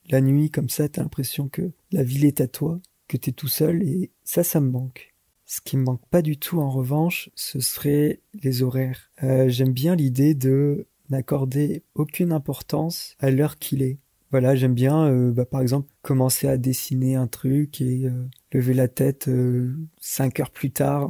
la 0.10 0.22
nuit 0.22 0.52
comme 0.52 0.70
ça, 0.70 0.88
t'as 0.90 1.02
l'impression 1.02 1.48
que 1.48 1.72
la 1.92 2.04
ville 2.04 2.26
est 2.26 2.42
à 2.42 2.48
toi, 2.48 2.80
que 3.08 3.18
t'es 3.18 3.32
tout 3.32 3.48
seul 3.48 3.84
et 3.84 4.12
ça, 4.24 4.44
ça 4.44 4.60
me 4.60 4.70
manque. 4.70 5.14
Ce 5.46 5.62
qui 5.62 5.78
me 5.78 5.84
manque 5.84 6.06
pas 6.10 6.22
du 6.22 6.38
tout 6.38 6.60
en 6.60 6.70
revanche, 6.70 7.30
ce 7.36 7.60
serait 7.60 8.22
les 8.34 8.64
horaires. 8.64 9.12
Euh, 9.24 9.50
j'aime 9.50 9.74
bien 9.74 9.96
l'idée 9.96 10.34
de 10.34 10.88
n'accorder 11.10 11.84
aucune 11.96 12.32
importance 12.32 13.16
à 13.20 13.30
l'heure 13.30 13.58
qu'il 13.58 13.82
est. 13.82 14.00
Voilà, 14.34 14.56
j'aime 14.56 14.74
bien, 14.74 15.06
euh, 15.12 15.32
bah, 15.32 15.46
par 15.46 15.62
exemple, 15.62 15.88
commencer 16.02 16.48
à 16.48 16.58
dessiner 16.58 17.14
un 17.14 17.28
truc 17.28 17.82
et 17.82 18.06
euh, 18.06 18.28
lever 18.52 18.74
la 18.74 18.88
tête 18.88 19.28
euh, 19.28 19.76
cinq 20.02 20.40
heures 20.40 20.50
plus 20.50 20.72
tard 20.72 21.08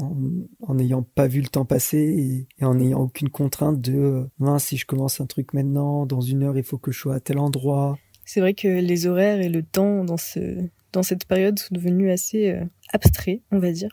en 0.59 0.75
n'ayant 0.75 1.03
pas 1.03 1.27
vu 1.27 1.39
le 1.39 1.47
temps 1.47 1.63
passer 1.63 2.45
et, 2.59 2.65
en 2.65 2.75
n'ayant 2.75 2.99
aucune 2.99 3.29
contrainte 3.29 3.79
de 3.79 4.27
mince 4.39 4.65
si 4.65 4.75
je 4.75 4.85
commence 4.85 5.21
un 5.21 5.25
truc 5.25 5.53
maintenant 5.53 6.05
dans 6.05 6.19
une 6.19 6.43
heure 6.43 6.57
il 6.57 6.65
faut 6.65 6.77
que 6.77 6.91
je 6.91 6.99
sois 6.99 7.15
à 7.15 7.21
tel 7.21 7.39
endroit. 7.39 7.97
C'est 8.25 8.41
vrai 8.41 8.53
que 8.53 8.67
les 8.67 9.07
horaires 9.07 9.39
et 9.39 9.47
le 9.47 9.63
temps 9.63 10.03
dans 10.03 10.17
ce 10.17 10.57
dans 10.91 11.01
cette 11.01 11.25
période 11.25 11.57
sont 11.57 11.73
devenus 11.73 12.11
assez 12.11 12.53
abstraits 12.91 13.39
on 13.51 13.59
va 13.59 13.71
dire. 13.71 13.91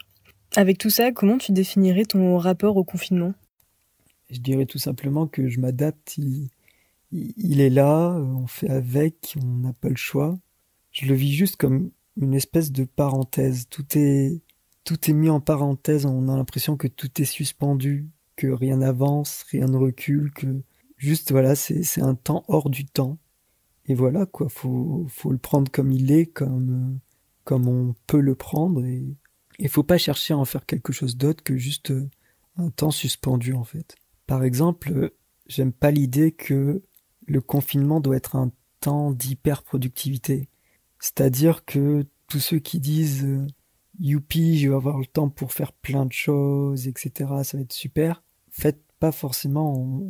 Avec 0.57 0.77
tout 0.77 0.91
ça 0.91 1.13
comment 1.13 1.39
tu 1.39 1.53
définirais 1.53 2.05
ton 2.05 2.37
rapport 2.37 2.77
au 2.77 2.83
confinement? 2.83 3.33
Je 4.29 4.41
dirais 4.41 4.67
tout 4.67 4.79
simplement 4.79 5.29
que 5.29 5.49
je 5.49 5.61
m'adapte 5.61 6.19
il, 6.19 6.49
il 7.13 7.61
est 7.61 7.71
là 7.71 8.17
on 8.19 8.47
fait 8.47 8.71
avec 8.71 9.37
on 9.43 9.47
n'a 9.59 9.73
pas 9.73 9.89
le 9.89 9.97
choix 9.97 10.39
je 10.93 11.07
le 11.07 11.15
vis 11.15 11.33
juste 11.33 11.57
comme 11.57 11.91
une 12.17 12.35
espèce 12.35 12.73
de 12.73 12.85
parenthèse. 12.85 13.69
Tout 13.69 13.87
est, 13.97 14.41
tout 14.85 15.11
est 15.11 15.15
mis 15.15 15.31
en 15.31 15.41
parenthèse. 15.41 16.07
On 16.07 16.29
a 16.29 16.37
l'impression 16.37 16.77
que 16.77 16.89
tout 16.89 17.21
est 17.21 17.27
suspendu, 17.27 18.09
que 18.37 18.49
rien 18.49 18.79
n'avance, 18.79 19.45
rien 19.51 19.67
ne 19.67 19.77
recule, 19.77 20.33
que 20.33 20.63
juste 20.97 21.31
voilà, 21.31 21.55
c'est 21.55 22.03
un 22.03 22.15
temps 22.15 22.45
hors 22.49 22.71
du 22.71 22.85
temps. 22.85 23.19
Et 23.87 23.95
voilà 23.95 24.27
quoi, 24.27 24.49
faut, 24.49 25.07
faut 25.09 25.33
le 25.33 25.39
prendre 25.39 25.71
comme 25.71 25.91
il 25.91 26.13
est, 26.13 26.27
comme, 26.27 27.01
comme 27.45 27.69
on 27.69 27.95
peut 28.07 28.21
le 28.21 28.35
prendre. 28.35 28.85
Et 28.85 29.17
il 29.59 29.69
faut 29.69 29.83
pas 29.83 29.99
chercher 29.99 30.35
à 30.35 30.39
en 30.39 30.45
faire 30.45 30.67
quelque 30.67 30.93
chose 30.93 31.17
d'autre 31.17 31.43
que 31.43 31.57
juste 31.57 31.93
un 32.57 32.71
temps 32.71 32.91
suspendu 32.91 33.55
en 33.55 33.65
fait. 33.65 33.97
Par 34.27 34.45
exemple, 34.45 35.13
j'aime 35.47 35.73
pas 35.73 35.91
l'idée 35.91 36.33
que 36.33 36.83
le 37.27 37.41
confinement 37.41 38.01
doit 38.01 38.17
être 38.17 38.37
un 38.37 38.51
temps 38.81 39.11
d'hyper 39.11 39.63
productivité. 39.63 40.49
C'est-à-dire 40.99 41.65
que 41.65 42.07
tous 42.29 42.41
ceux 42.41 42.59
qui 42.59 42.81
disent 42.81 43.25
euh, 43.25 43.47
youpi, 43.99 44.59
je 44.59 44.69
vais 44.69 44.75
avoir 44.75 44.99
le 44.99 45.07
temps 45.07 45.29
pour 45.29 45.53
faire 45.53 45.73
plein 45.73 46.07
de 46.07 46.13
choses, 46.13 46.89
etc. 46.89 47.31
Ça 47.43 47.57
va 47.57 47.63
être 47.63 47.73
super. 47.73 48.23
Faites 48.51 48.81
pas 48.99 49.13
forcément, 49.13 50.03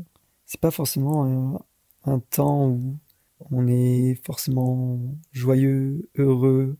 c'est 0.46 0.60
pas 0.60 0.70
forcément 0.70 1.64
un, 2.04 2.18
temps 2.18 2.68
où 2.68 2.98
on 3.50 3.66
est 3.68 4.18
forcément 4.24 5.00
joyeux, 5.32 6.08
heureux. 6.16 6.76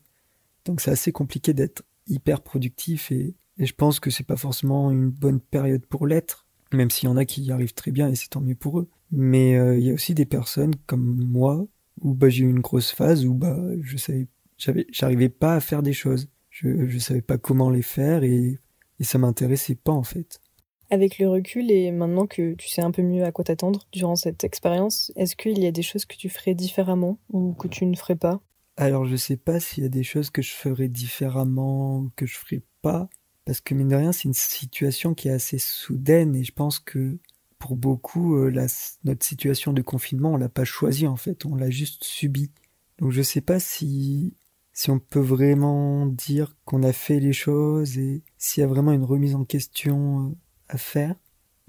Donc 0.65 0.81
c'est 0.81 0.91
assez 0.91 1.11
compliqué 1.11 1.53
d'être 1.53 1.83
hyper 2.07 2.41
productif 2.41 3.11
et, 3.11 3.35
je 3.57 3.73
pense 3.73 3.99
que 3.99 4.09
c'est 4.09 4.25
pas 4.25 4.37
forcément 4.37 4.89
une 4.89 5.09
bonne 5.09 5.39
période 5.39 5.85
pour 5.85 6.07
l'être, 6.07 6.47
même 6.73 6.89
s'il 6.89 7.07
y 7.07 7.11
en 7.11 7.17
a 7.17 7.25
qui 7.25 7.43
y 7.43 7.51
arrivent 7.51 7.75
très 7.75 7.91
bien 7.91 8.09
et 8.09 8.15
c'est 8.15 8.29
tant 8.29 8.41
mieux 8.41 8.55
pour 8.55 8.79
eux. 8.79 8.89
Mais 9.11 9.55
euh, 9.55 9.77
il 9.77 9.85
y 9.85 9.91
a 9.91 9.93
aussi 9.93 10.13
des 10.13 10.25
personnes 10.25 10.75
comme 10.85 11.23
moi 11.23 11.65
où 12.01 12.13
bah, 12.13 12.29
j'ai 12.29 12.43
eu 12.43 12.49
une 12.49 12.61
grosse 12.61 12.91
phase 12.91 13.25
où 13.25 13.33
bah, 13.33 13.57
je 13.81 13.97
savais, 13.97 14.27
j'avais, 14.57 14.87
j'arrivais 14.91 15.29
pas 15.29 15.55
à 15.55 15.59
faire 15.59 15.83
des 15.83 15.93
choses. 15.93 16.29
Je, 16.49 16.87
je 16.87 16.97
savais 16.99 17.21
pas 17.21 17.37
comment 17.37 17.69
les 17.69 17.81
faire 17.81 18.23
et, 18.23 18.57
et 18.99 19.03
ça 19.03 19.17
m'intéressait 19.17 19.75
pas 19.75 19.91
en 19.91 20.03
fait. 20.03 20.41
Avec 20.89 21.19
le 21.19 21.29
recul 21.29 21.71
et 21.71 21.91
maintenant 21.91 22.27
que 22.27 22.53
tu 22.55 22.67
sais 22.67 22.81
un 22.81 22.91
peu 22.91 23.01
mieux 23.01 23.23
à 23.23 23.31
quoi 23.31 23.45
t'attendre 23.45 23.87
durant 23.93 24.17
cette 24.17 24.43
expérience, 24.43 25.11
est-ce 25.15 25.37
qu'il 25.37 25.59
y 25.59 25.65
a 25.65 25.71
des 25.71 25.81
choses 25.81 26.05
que 26.05 26.17
tu 26.17 26.27
ferais 26.27 26.53
différemment 26.53 27.17
ou 27.31 27.53
que 27.53 27.69
tu 27.69 27.85
ne 27.85 27.95
ferais 27.95 28.17
pas? 28.17 28.41
Alors 28.75 29.05
je 29.05 29.15
sais 29.15 29.37
pas 29.37 29.59
s'il 29.59 29.83
y 29.83 29.85
a 29.85 29.89
des 29.89 30.03
choses 30.03 30.29
que 30.29 30.41
je 30.41 30.51
ferais 30.51 30.89
différemment 30.89 31.99
ou 31.99 32.11
que 32.15 32.25
je 32.25 32.37
ferais 32.37 32.61
pas, 32.81 33.09
parce 33.45 33.61
que 33.61 33.73
mine 33.73 33.87
de 33.87 33.95
rien 33.95 34.11
c'est 34.11 34.25
une 34.25 34.33
situation 34.33 35.13
qui 35.13 35.29
est 35.29 35.31
assez 35.31 35.59
soudaine 35.59 36.35
et 36.35 36.43
je 36.43 36.51
pense 36.51 36.79
que 36.79 37.17
pour 37.61 37.77
beaucoup, 37.77 38.35
euh, 38.37 38.67
notre 39.05 39.23
situation 39.23 39.71
de 39.71 39.81
confinement, 39.81 40.33
on 40.33 40.37
l'a 40.37 40.49
pas 40.49 40.65
choisi 40.65 41.07
en 41.07 41.15
fait, 41.15 41.45
on 41.45 41.55
l'a 41.55 41.69
juste 41.69 42.03
subi. 42.03 42.51
Donc 42.97 43.11
je 43.11 43.21
sais 43.21 43.39
pas 43.41 43.59
si 43.59 44.35
si 44.73 44.89
on 44.89 44.99
peut 44.99 45.19
vraiment 45.19 46.05
dire 46.07 46.55
qu'on 46.65 46.83
a 46.83 46.93
fait 46.93 47.19
les 47.19 47.33
choses 47.33 47.97
et 47.97 48.23
s'il 48.37 48.61
y 48.61 48.63
a 48.63 48.67
vraiment 48.67 48.93
une 48.93 49.03
remise 49.03 49.35
en 49.35 49.45
question 49.45 50.29
euh, 50.29 50.35
à 50.69 50.77
faire. 50.77 51.15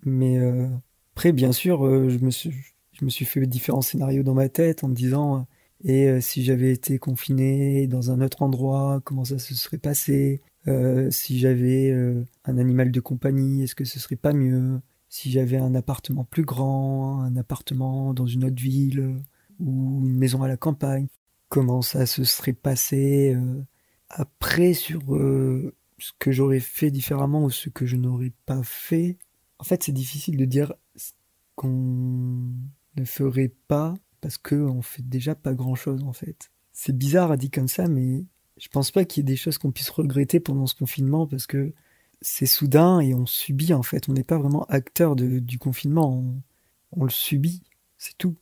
Mais 0.04 0.38
euh, 0.38 0.68
après, 1.14 1.32
bien 1.32 1.52
sûr, 1.52 1.84
je 2.08 2.18
me 2.18 2.30
suis 2.30 2.52
je 2.92 3.04
me 3.04 3.10
suis 3.10 3.24
fait 3.24 3.46
différents 3.46 3.82
scénarios 3.82 4.22
dans 4.22 4.34
ma 4.34 4.48
tête 4.48 4.84
en 4.84 4.88
me 4.88 4.94
disant 4.94 5.46
et 5.84 6.20
si 6.20 6.44
j'avais 6.44 6.72
été 6.72 6.98
confiné 6.98 7.86
dans 7.88 8.12
un 8.12 8.20
autre 8.20 8.42
endroit, 8.42 9.00
comment 9.04 9.24
ça 9.24 9.38
se 9.38 9.54
serait 9.54 9.78
passé? 9.78 10.42
Si 11.10 11.38
j'avais 11.40 11.90
un 12.44 12.58
animal 12.58 12.92
de 12.92 13.00
compagnie, 13.00 13.64
est-ce 13.64 13.74
que 13.74 13.84
ce 13.84 13.98
serait 13.98 14.16
pas 14.16 14.32
mieux? 14.32 14.80
Si 15.12 15.30
j'avais 15.30 15.58
un 15.58 15.74
appartement 15.74 16.24
plus 16.24 16.42
grand, 16.42 17.20
un 17.20 17.36
appartement 17.36 18.14
dans 18.14 18.26
une 18.26 18.46
autre 18.46 18.62
ville 18.62 19.20
ou 19.60 20.00
une 20.06 20.16
maison 20.16 20.42
à 20.42 20.48
la 20.48 20.56
campagne, 20.56 21.06
comment 21.50 21.82
ça 21.82 22.06
se 22.06 22.24
serait 22.24 22.54
passé 22.54 23.34
euh, 23.34 23.62
après 24.08 24.72
sur 24.72 25.14
euh, 25.14 25.74
ce 25.98 26.12
que 26.18 26.32
j'aurais 26.32 26.60
fait 26.60 26.90
différemment 26.90 27.44
ou 27.44 27.50
ce 27.50 27.68
que 27.68 27.84
je 27.84 27.96
n'aurais 27.96 28.32
pas 28.46 28.62
fait. 28.62 29.18
En 29.58 29.64
fait, 29.64 29.82
c'est 29.82 29.92
difficile 29.92 30.38
de 30.38 30.46
dire 30.46 30.72
ce 30.96 31.10
qu'on 31.56 32.48
ne 32.96 33.04
ferait 33.04 33.52
pas 33.68 33.92
parce 34.22 34.38
qu'on 34.38 34.80
fait 34.80 35.06
déjà 35.06 35.34
pas 35.34 35.52
grand 35.52 35.74
chose 35.74 36.04
en 36.04 36.14
fait. 36.14 36.50
C'est 36.72 36.96
bizarre 36.96 37.32
à 37.32 37.36
dire 37.36 37.50
comme 37.52 37.68
ça, 37.68 37.86
mais 37.86 38.24
je 38.56 38.68
pense 38.68 38.90
pas 38.90 39.04
qu'il 39.04 39.20
y 39.20 39.24
ait 39.26 39.32
des 39.32 39.36
choses 39.36 39.58
qu'on 39.58 39.72
puisse 39.72 39.90
regretter 39.90 40.40
pendant 40.40 40.66
ce 40.66 40.74
confinement 40.74 41.26
parce 41.26 41.46
que 41.46 41.74
c'est 42.22 42.46
soudain 42.46 43.00
et 43.00 43.14
on 43.14 43.26
subit 43.26 43.74
en 43.74 43.82
fait. 43.82 44.08
On 44.08 44.12
n'est 44.12 44.24
pas 44.24 44.38
vraiment 44.38 44.64
acteur 44.64 45.16
du 45.16 45.58
confinement, 45.58 46.24
on, 46.92 47.04
le 47.04 47.10
subit, 47.10 47.62
c'est 47.98 48.16
tout. 48.16 48.36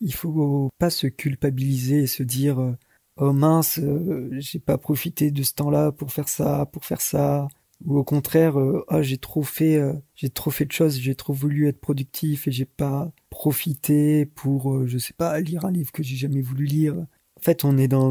Il 0.00 0.14
faut 0.14 0.70
pas 0.78 0.90
se 0.90 1.06
culpabiliser 1.06 2.02
et 2.02 2.06
se 2.06 2.22
dire 2.22 2.60
euh, 2.60 2.76
oh 3.16 3.32
mince, 3.32 3.78
euh, 3.78 4.28
j'ai 4.38 4.58
pas 4.58 4.78
profité 4.78 5.30
de 5.30 5.42
ce 5.42 5.54
temps-là 5.54 5.92
pour 5.92 6.12
faire 6.12 6.28
ça, 6.28 6.66
pour 6.72 6.84
faire 6.84 7.00
ça, 7.00 7.48
ou 7.84 7.98
au 7.98 8.04
contraire 8.04 8.58
euh, 8.58 8.84
oh 8.88 9.02
j'ai 9.02 9.18
trop 9.18 9.42
fait, 9.42 9.80
j'ai 10.14 10.30
trop 10.30 10.50
fait 10.50 10.64
de 10.66 10.72
choses, 10.72 10.98
j'ai 10.98 11.14
trop 11.14 11.32
voulu 11.32 11.68
être 11.68 11.80
productif 11.80 12.48
et 12.48 12.52
j'ai 12.52 12.64
pas 12.66 13.12
profité 13.30 14.26
pour 14.26 14.86
je 14.86 14.98
sais 14.98 15.14
pas 15.14 15.40
lire 15.40 15.64
un 15.64 15.72
livre 15.72 15.92
que 15.92 16.02
j'ai 16.02 16.16
jamais 16.16 16.42
voulu 16.42 16.64
lire. 16.64 16.94
En 16.96 17.40
fait, 17.42 17.64
on 17.64 17.78
est 17.78 17.88
dans 17.88 18.10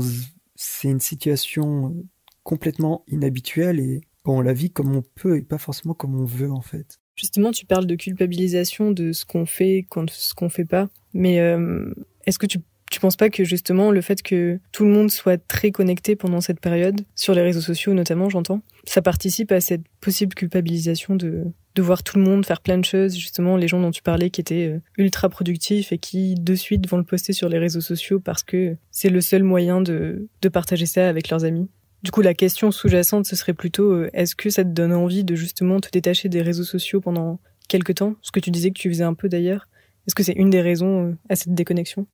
c'est 0.56 0.90
une 0.90 1.00
situation 1.00 1.96
complètement 2.44 3.04
inhabituelle 3.08 3.80
et 3.80 4.02
on 4.34 4.42
la 4.42 4.54
vit 4.54 4.72
comme 4.72 4.96
on 4.96 5.04
peut 5.16 5.38
et 5.38 5.42
pas 5.42 5.58
forcément 5.58 5.94
comme 5.94 6.20
on 6.20 6.26
veut 6.26 6.52
en 6.52 6.62
fait. 6.62 7.00
Justement, 7.16 7.52
tu 7.52 7.66
parles 7.66 7.86
de 7.86 7.96
culpabilisation 7.96 8.92
de 8.92 9.12
ce 9.12 9.26
qu'on 9.26 9.46
fait 9.46 9.86
ce 10.08 10.34
qu'on 10.34 10.50
fait 10.50 10.66
pas. 10.66 10.90
Mais 11.14 11.40
euh, 11.40 11.94
est-ce 12.26 12.40
que 12.40 12.46
tu 12.46 12.60
tu 12.90 13.00
penses 13.00 13.16
pas 13.16 13.30
que 13.30 13.44
justement 13.44 13.92
le 13.92 14.02
fait 14.02 14.22
que 14.22 14.60
tout 14.72 14.84
le 14.84 14.90
monde 14.90 15.12
soit 15.12 15.38
très 15.48 15.72
connecté 15.72 16.16
pendant 16.16 16.42
cette 16.42 16.60
période, 16.60 17.02
sur 17.16 17.34
les 17.34 17.42
réseaux 17.42 17.62
sociaux 17.62 17.94
notamment, 17.94 18.30
j'entends, 18.30 18.62
ça 18.86 19.02
participe 19.02 19.52
à 19.52 19.62
cette 19.62 19.84
possible 20.02 20.34
culpabilisation 20.34 21.16
de, 21.16 21.44
de 21.76 21.82
voir 21.82 22.04
tout 22.04 22.18
le 22.18 22.24
monde 22.24 22.46
faire 22.46 22.62
plein 22.62 22.78
de 22.78 22.86
choses, 22.86 23.16
justement 23.16 23.58
les 23.58 23.68
gens 23.68 23.80
dont 23.80 23.92
tu 23.92 24.02
parlais 24.02 24.30
qui 24.30 24.42
étaient 24.42 24.68
euh, 24.68 24.82
ultra 24.98 25.30
productifs 25.30 25.92
et 25.92 25.98
qui 25.98 26.36
de 26.36 26.56
suite 26.56 26.88
vont 26.90 26.98
le 26.98 27.04
poster 27.04 27.34
sur 27.34 27.50
les 27.50 27.60
réseaux 27.60 27.82
sociaux 27.82 28.20
parce 28.20 28.44
que 28.44 28.76
c'est 28.92 29.10
le 29.10 29.22
seul 29.22 29.44
moyen 29.44 29.82
de, 29.82 30.28
de 30.42 30.50
partager 30.50 30.86
ça 30.86 31.08
avec 31.08 31.30
leurs 31.30 31.46
amis? 31.46 31.70
Du 32.02 32.12
coup, 32.12 32.22
la 32.22 32.34
question 32.34 32.72
sous-jacente, 32.72 33.26
ce 33.26 33.36
serait 33.36 33.54
plutôt 33.54 33.92
euh, 33.92 34.10
est-ce 34.14 34.36
que 34.36 34.50
ça 34.50 34.64
te 34.64 34.70
donne 34.70 34.94
envie 34.94 35.24
de 35.24 35.36
justement 35.36 35.80
te 35.80 35.90
détacher 35.90 36.30
des 36.30 36.42
réseaux 36.42 36.64
sociaux 36.64 37.02
pendant 37.02 37.40
quelques 37.68 37.96
temps? 37.96 38.16
Ce 38.22 38.32
que 38.32 38.40
tu 38.40 38.52
disais 38.52 38.72
que 38.72 38.80
tu 38.80 38.90
faisais 38.90 39.04
un 39.04 39.14
peu 39.14 39.28
d'ailleurs. 39.28 39.68
Est-ce 40.08 40.16
que 40.16 40.24
c'est 40.24 40.34
une 40.34 40.50
des 40.50 40.62
raisons 40.62 41.08
euh, 41.08 41.18
à 41.28 41.36
cette 41.36 41.54
déconnexion? 41.54 42.08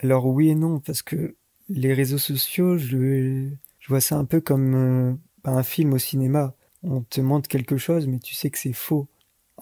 Alors 0.00 0.26
oui 0.26 0.50
et 0.50 0.54
non, 0.54 0.78
parce 0.80 1.02
que 1.02 1.36
les 1.68 1.94
réseaux 1.94 2.18
sociaux, 2.18 2.76
je, 2.76 3.48
vois 3.88 4.00
ça 4.00 4.16
un 4.16 4.26
peu 4.26 4.40
comme 4.40 4.74
euh, 4.74 5.14
un 5.44 5.62
film 5.62 5.94
au 5.94 5.98
cinéma. 5.98 6.54
On 6.82 7.00
te 7.02 7.20
montre 7.20 7.48
quelque 7.48 7.78
chose, 7.78 8.06
mais 8.06 8.18
tu 8.18 8.34
sais 8.34 8.50
que 8.50 8.58
c'est 8.58 8.72
faux. 8.74 9.08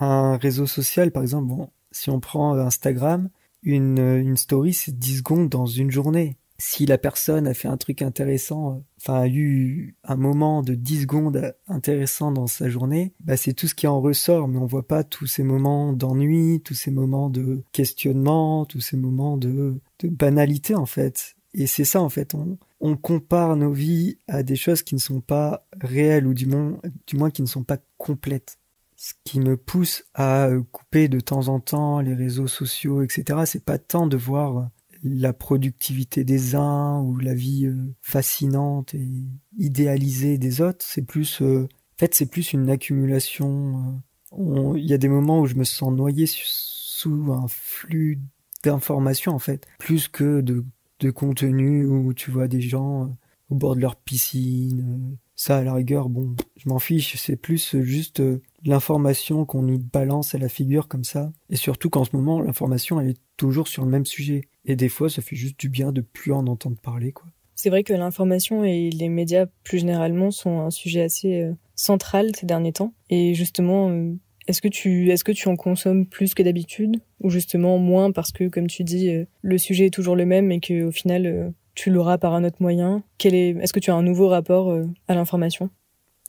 Un 0.00 0.36
réseau 0.36 0.66
social, 0.66 1.12
par 1.12 1.22
exemple, 1.22 1.48
bon, 1.48 1.70
si 1.92 2.10
on 2.10 2.20
prend 2.20 2.54
Instagram, 2.54 3.30
une, 3.62 3.98
une 3.98 4.36
story, 4.36 4.72
c'est 4.72 4.96
10 4.96 5.18
secondes 5.18 5.48
dans 5.48 5.66
une 5.66 5.90
journée 5.90 6.36
si 6.60 6.86
la 6.86 6.98
personne 6.98 7.46
a 7.46 7.54
fait 7.54 7.68
un 7.68 7.76
truc 7.76 8.02
intéressant, 8.02 8.72
euh, 8.72 8.78
enfin 9.00 9.20
a 9.20 9.28
eu 9.28 9.96
un 10.04 10.16
moment 10.16 10.62
de 10.62 10.74
10 10.74 11.02
secondes 11.02 11.54
intéressant 11.68 12.32
dans 12.32 12.48
sa 12.48 12.68
journée, 12.68 13.14
bah 13.20 13.36
c'est 13.36 13.52
tout 13.52 13.68
ce 13.68 13.74
qui 13.74 13.86
en 13.86 14.00
ressort, 14.00 14.48
mais 14.48 14.58
on 14.58 14.66
voit 14.66 14.86
pas 14.86 15.04
tous 15.04 15.26
ces 15.26 15.44
moments 15.44 15.92
d'ennui, 15.92 16.60
tous 16.64 16.74
ces 16.74 16.90
moments 16.90 17.30
de 17.30 17.62
questionnement, 17.72 18.64
tous 18.64 18.80
ces 18.80 18.96
moments 18.96 19.36
de, 19.36 19.80
banalité 20.02 20.74
en 20.74 20.86
fait. 20.86 21.36
Et 21.54 21.66
c'est 21.66 21.84
ça 21.84 22.02
en 22.02 22.08
fait, 22.08 22.34
on, 22.34 22.58
on 22.80 22.96
compare 22.96 23.56
nos 23.56 23.72
vies 23.72 24.18
à 24.26 24.42
des 24.42 24.56
choses 24.56 24.82
qui 24.82 24.94
ne 24.94 25.00
sont 25.00 25.20
pas 25.20 25.64
réelles 25.80 26.26
ou 26.26 26.34
du 26.34 26.46
moins, 26.46 26.78
du 27.06 27.16
moins 27.16 27.30
qui 27.30 27.42
ne 27.42 27.46
sont 27.46 27.64
pas 27.64 27.78
complètes. 27.98 28.58
Ce 28.96 29.12
qui 29.22 29.38
me 29.38 29.56
pousse 29.56 30.04
à 30.14 30.50
couper 30.72 31.06
de 31.06 31.20
temps 31.20 31.46
en 31.46 31.60
temps 31.60 32.00
les 32.00 32.14
réseaux 32.14 32.48
sociaux, 32.48 33.02
etc. 33.02 33.42
C'est 33.46 33.64
pas 33.64 33.78
tant 33.78 34.08
de 34.08 34.16
voir 34.16 34.70
la 35.02 35.32
productivité 35.32 36.24
des 36.24 36.54
uns 36.54 37.00
ou 37.00 37.18
la 37.18 37.34
vie 37.34 37.66
euh, 37.66 37.94
fascinante 38.00 38.94
et 38.94 39.08
idéalisée 39.56 40.38
des 40.38 40.60
autres. 40.60 40.84
C'est 40.84 41.02
plus, 41.02 41.42
euh, 41.42 41.64
en 41.64 41.98
fait, 41.98 42.14
c'est 42.14 42.30
plus 42.30 42.52
une 42.52 42.70
accumulation. 42.70 44.02
Euh, 44.32 44.74
il 44.76 44.86
y 44.86 44.94
a 44.94 44.98
des 44.98 45.08
moments 45.08 45.40
où 45.40 45.46
je 45.46 45.54
me 45.54 45.64
sens 45.64 45.92
noyé 45.92 46.26
sous 46.26 47.32
un 47.32 47.46
flux 47.48 48.20
d'informations, 48.64 49.32
en 49.32 49.38
fait, 49.38 49.66
plus 49.78 50.08
que 50.08 50.40
de, 50.40 50.64
de 51.00 51.10
contenu 51.10 51.86
où 51.86 52.12
tu 52.12 52.30
vois 52.30 52.48
des 52.48 52.60
gens 52.60 53.16
au 53.50 53.54
bord 53.54 53.76
de 53.76 53.80
leur 53.80 53.96
piscine, 53.96 55.16
Ça, 55.34 55.58
à 55.58 55.62
la 55.62 55.72
rigueur, 55.72 56.08
bon, 56.08 56.34
je 56.56 56.68
m'en 56.68 56.80
fiche. 56.80 57.16
C'est 57.16 57.36
plus 57.36 57.76
juste 57.80 58.20
l'information 58.64 59.44
qu'on 59.44 59.62
nous 59.62 59.78
balance 59.78 60.34
à 60.34 60.38
la 60.38 60.48
figure 60.48 60.88
comme 60.88 61.04
ça. 61.04 61.32
Et 61.48 61.56
surtout 61.56 61.88
qu'en 61.88 62.04
ce 62.04 62.14
moment, 62.14 62.42
l'information, 62.42 63.00
elle 63.00 63.10
est 63.10 63.20
toujours 63.36 63.68
sur 63.68 63.84
le 63.84 63.90
même 63.90 64.04
sujet. 64.04 64.48
Et 64.68 64.76
des 64.76 64.90
fois, 64.90 65.08
ça 65.08 65.22
fait 65.22 65.34
juste 65.34 65.58
du 65.58 65.70
bien 65.70 65.92
de 65.92 66.02
plus 66.02 66.30
en 66.32 66.46
entendre 66.46 66.76
parler, 66.76 67.10
quoi. 67.10 67.26
C'est 67.54 67.70
vrai 67.70 67.82
que 67.82 67.92
l'information 67.92 68.62
et 68.62 68.90
les 68.90 69.08
médias 69.08 69.46
plus 69.64 69.78
généralement 69.78 70.30
sont 70.30 70.60
un 70.60 70.70
sujet 70.70 71.02
assez 71.02 71.42
euh, 71.42 71.52
central 71.74 72.30
ces 72.36 72.46
derniers 72.46 72.72
temps. 72.72 72.92
Et 73.10 73.34
justement, 73.34 73.90
euh, 73.90 74.12
est-ce 74.46 74.62
que 74.62 74.68
tu 74.68 75.10
est-ce 75.10 75.24
que 75.24 75.32
tu 75.32 75.48
en 75.48 75.56
consommes 75.56 76.06
plus 76.06 76.34
que 76.34 76.42
d'habitude? 76.44 77.00
Ou 77.20 77.30
justement 77.30 77.78
moins 77.78 78.12
parce 78.12 78.30
que 78.30 78.46
comme 78.46 78.68
tu 78.68 78.84
dis 78.84 79.10
euh, 79.10 79.24
le 79.42 79.58
sujet 79.58 79.86
est 79.86 79.90
toujours 79.90 80.14
le 80.14 80.24
même 80.24 80.52
et 80.52 80.60
que 80.60 80.84
au 80.84 80.92
final 80.92 81.52
tu 81.74 81.90
l'auras 81.90 82.16
par 82.16 82.32
un 82.34 82.44
autre 82.44 82.58
moyen? 82.60 83.02
Quel 83.18 83.34
est 83.34 83.56
est-ce 83.60 83.72
que 83.72 83.80
tu 83.80 83.90
as 83.90 83.96
un 83.96 84.04
nouveau 84.04 84.28
rapport 84.28 84.72
à 85.08 85.14
l'information? 85.16 85.68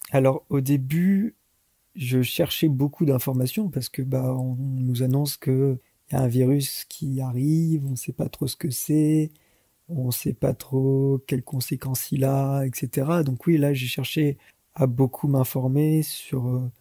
Alors 0.09 0.45
au 0.49 0.61
début, 0.61 1.35
je 1.93 2.23
cherchais 2.23 2.69
beaucoup 2.69 3.05
d'informations 3.05 3.69
parce 3.69 3.89
que 3.89 4.01
bah 4.01 4.33
on 4.35 4.55
nous 4.57 5.03
annonce 5.03 5.37
que 5.37 5.77
y 6.13 6.15
a 6.15 6.21
un 6.21 6.27
virus 6.27 6.85
qui 6.89 7.21
arrive, 7.21 7.85
on 7.85 7.91
ne 7.91 7.95
sait 7.95 8.13
pas 8.13 8.29
trop 8.29 8.47
ce 8.47 8.55
que 8.55 8.69
c'est, 8.69 9.31
on 9.89 10.07
ne 10.07 10.11
sait 10.11 10.33
pas 10.33 10.53
trop 10.53 11.21
quelles 11.27 11.43
conséquences 11.43 12.11
il 12.11 12.23
a, 12.25 12.63
etc. 12.65 13.23
Donc 13.25 13.47
oui, 13.47 13.57
là, 13.57 13.73
j'ai 13.73 13.87
cherché 13.87 14.37
à 14.75 14.87
beaucoup 14.87 15.27
m'informer 15.27 16.03
sur, 16.03 16.47
euh, 16.47 16.71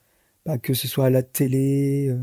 bah, 0.46 0.58
que 0.58 0.74
ce 0.74 0.88
soit 0.88 1.06
à 1.06 1.10
la 1.10 1.22
télé, 1.22 2.08
euh, 2.08 2.18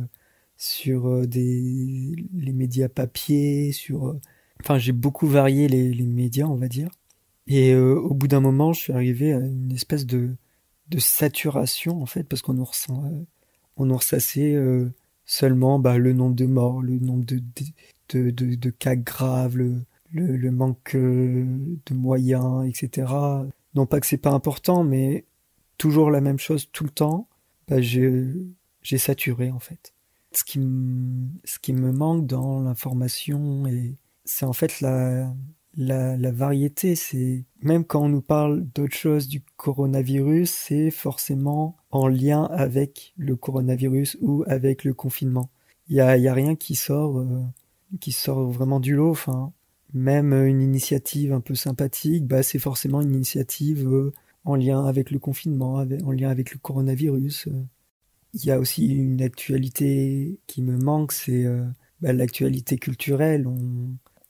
sur 0.57 1.07
euh, 1.07 1.27
des, 1.27 2.15
les 2.33 2.53
médias 2.53 2.89
papier, 2.89 3.71
sur... 3.71 4.17
enfin, 4.62 4.77
j'ai 4.77 4.93
beaucoup 4.93 5.27
varié 5.27 5.67
les, 5.67 5.93
les, 5.93 6.05
médias, 6.05 6.45
on 6.47 6.55
va 6.55 6.67
dire. 6.67 6.89
Et 7.47 7.75
au 7.75 8.13
bout 8.15 8.27
d'un 8.27 8.39
moment, 8.39 8.74
je 8.74 8.81
suis 8.81 8.93
arrivé 8.93 9.33
à 9.33 9.38
une 9.39 9.71
espèce 9.71 10.05
de, 10.07 10.35
de 10.89 11.00
saturation, 11.00 12.01
en 12.01 12.05
fait, 12.07 12.24
parce 12.24 12.41
qu'on 12.41 12.53
nous, 12.55 12.65
ressent, 12.65 13.03
on 13.77 13.85
nous 13.85 13.97
ressassait 13.97 14.55
seulement 15.25 15.79
bah, 15.79 15.98
le 15.98 16.13
nombre 16.13 16.36
de 16.36 16.46
morts, 16.46 16.82
le 16.82 17.00
nombre 17.00 17.25
de, 17.25 17.41
de, 18.10 18.32
de, 18.32 18.70
cas 18.70 18.96
graves, 18.96 19.58
le, 19.58 19.86
le, 20.12 20.51
manque 20.51 20.96
euh, 20.96 21.46
de 21.86 21.94
moyens, 21.94 22.67
etc. 22.67 23.12
Non 23.74 23.86
pas 23.86 24.00
que 24.00 24.08
c'est 24.08 24.17
pas 24.17 24.32
important, 24.32 24.84
mais 24.84 25.25
toujours 25.77 26.12
la 26.12 26.22
même 26.22 26.39
chose 26.39 26.70
tout 26.72 26.84
le 26.84 26.89
temps, 26.89 27.27
bah, 27.67 27.82
j'ai 27.82 28.98
saturé 28.98 29.51
en 29.51 29.60
fait. 29.60 29.94
Ce 30.32 30.44
qui, 30.44 30.60
ce 31.46 31.60
qui 31.60 31.74
me 31.74 31.91
manque 31.91 32.27
dans 32.27 32.60
l'information, 32.60 33.63
c'est 34.25 34.46
en 34.46 34.53
fait 34.53 34.82
la, 34.82 35.34
la, 35.77 36.32
variété. 36.32 36.96
C'est 36.96 37.44
même 37.62 37.86
quand 37.86 38.03
on 38.03 38.10
nous 38.10 38.22
parle 38.22 38.65
d'autre 38.75 38.96
chose 38.96 39.27
du 39.27 39.41
coronavirus, 39.58 40.50
c'est 40.50 40.91
forcément 40.91 41.77
en 41.91 42.08
lien 42.08 42.44
avec 42.46 43.13
le 43.17 43.36
coronavirus 43.36 44.17
ou 44.22 44.44
avec 44.48 44.84
le 44.84 44.94
confinement. 44.94 45.50
Il 45.89 45.96
y 45.96 46.01
a, 46.01 46.17
y 46.17 46.27
a 46.27 46.34
rien 46.34 46.55
qui 46.55 46.75
sort, 46.75 47.20
euh, 47.20 47.41
qui 48.00 48.12
sort 48.12 48.50
vraiment 48.50 48.79
du 48.79 48.96
lot. 48.96 49.12
Enfin, 49.12 49.51
même 49.94 50.34
une 50.34 50.62
initiative 50.62 51.34
un 51.34 51.41
peu 51.41 51.55
sympathique, 51.55 52.25
bah, 52.25 52.44
c'est 52.44 52.60
forcément 52.60 53.01
une 53.01 53.13
initiative 53.13 53.88
euh, 53.88 54.13
en 54.44 54.55
lien 54.55 54.86
avec 54.86 55.12
le 55.12 55.20
confinement, 55.20 55.86
en 56.03 56.12
lien 56.12 56.29
avec 56.29 56.51
le 56.51 56.60
coronavirus. 56.60 57.50
Il 58.34 58.46
y 58.46 58.51
a 58.51 58.60
aussi 58.60 58.88
une 58.88 59.22
actualité 59.22 60.39
qui 60.48 60.62
me 60.62 60.77
manque, 60.77 61.13
c'est 61.13 61.46
euh, 61.46 61.63
bah, 62.01 62.13
l'actualité 62.13 62.77
culturelle. 62.77 63.48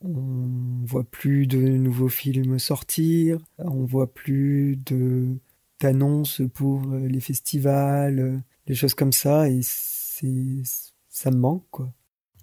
On 0.06 0.86
voit 0.86 1.04
plus 1.04 1.48
de 1.48 1.60
nouveaux 1.60 2.10
films 2.10 2.60
sortir, 2.60 3.40
on 3.58 3.86
voit 3.86 4.12
plus 4.14 4.78
de 4.86 5.38
d'annonces 5.82 6.42
pour 6.54 6.84
euh, 6.94 7.08
les 7.08 7.20
festivals, 7.20 8.42
des 8.66 8.76
choses 8.76 8.94
comme 8.94 9.12
ça, 9.12 9.50
et 9.50 9.60
c'est 9.62 10.62
ça 11.10 11.32
me 11.32 11.38
manque 11.38 11.66
quoi. 11.72 11.92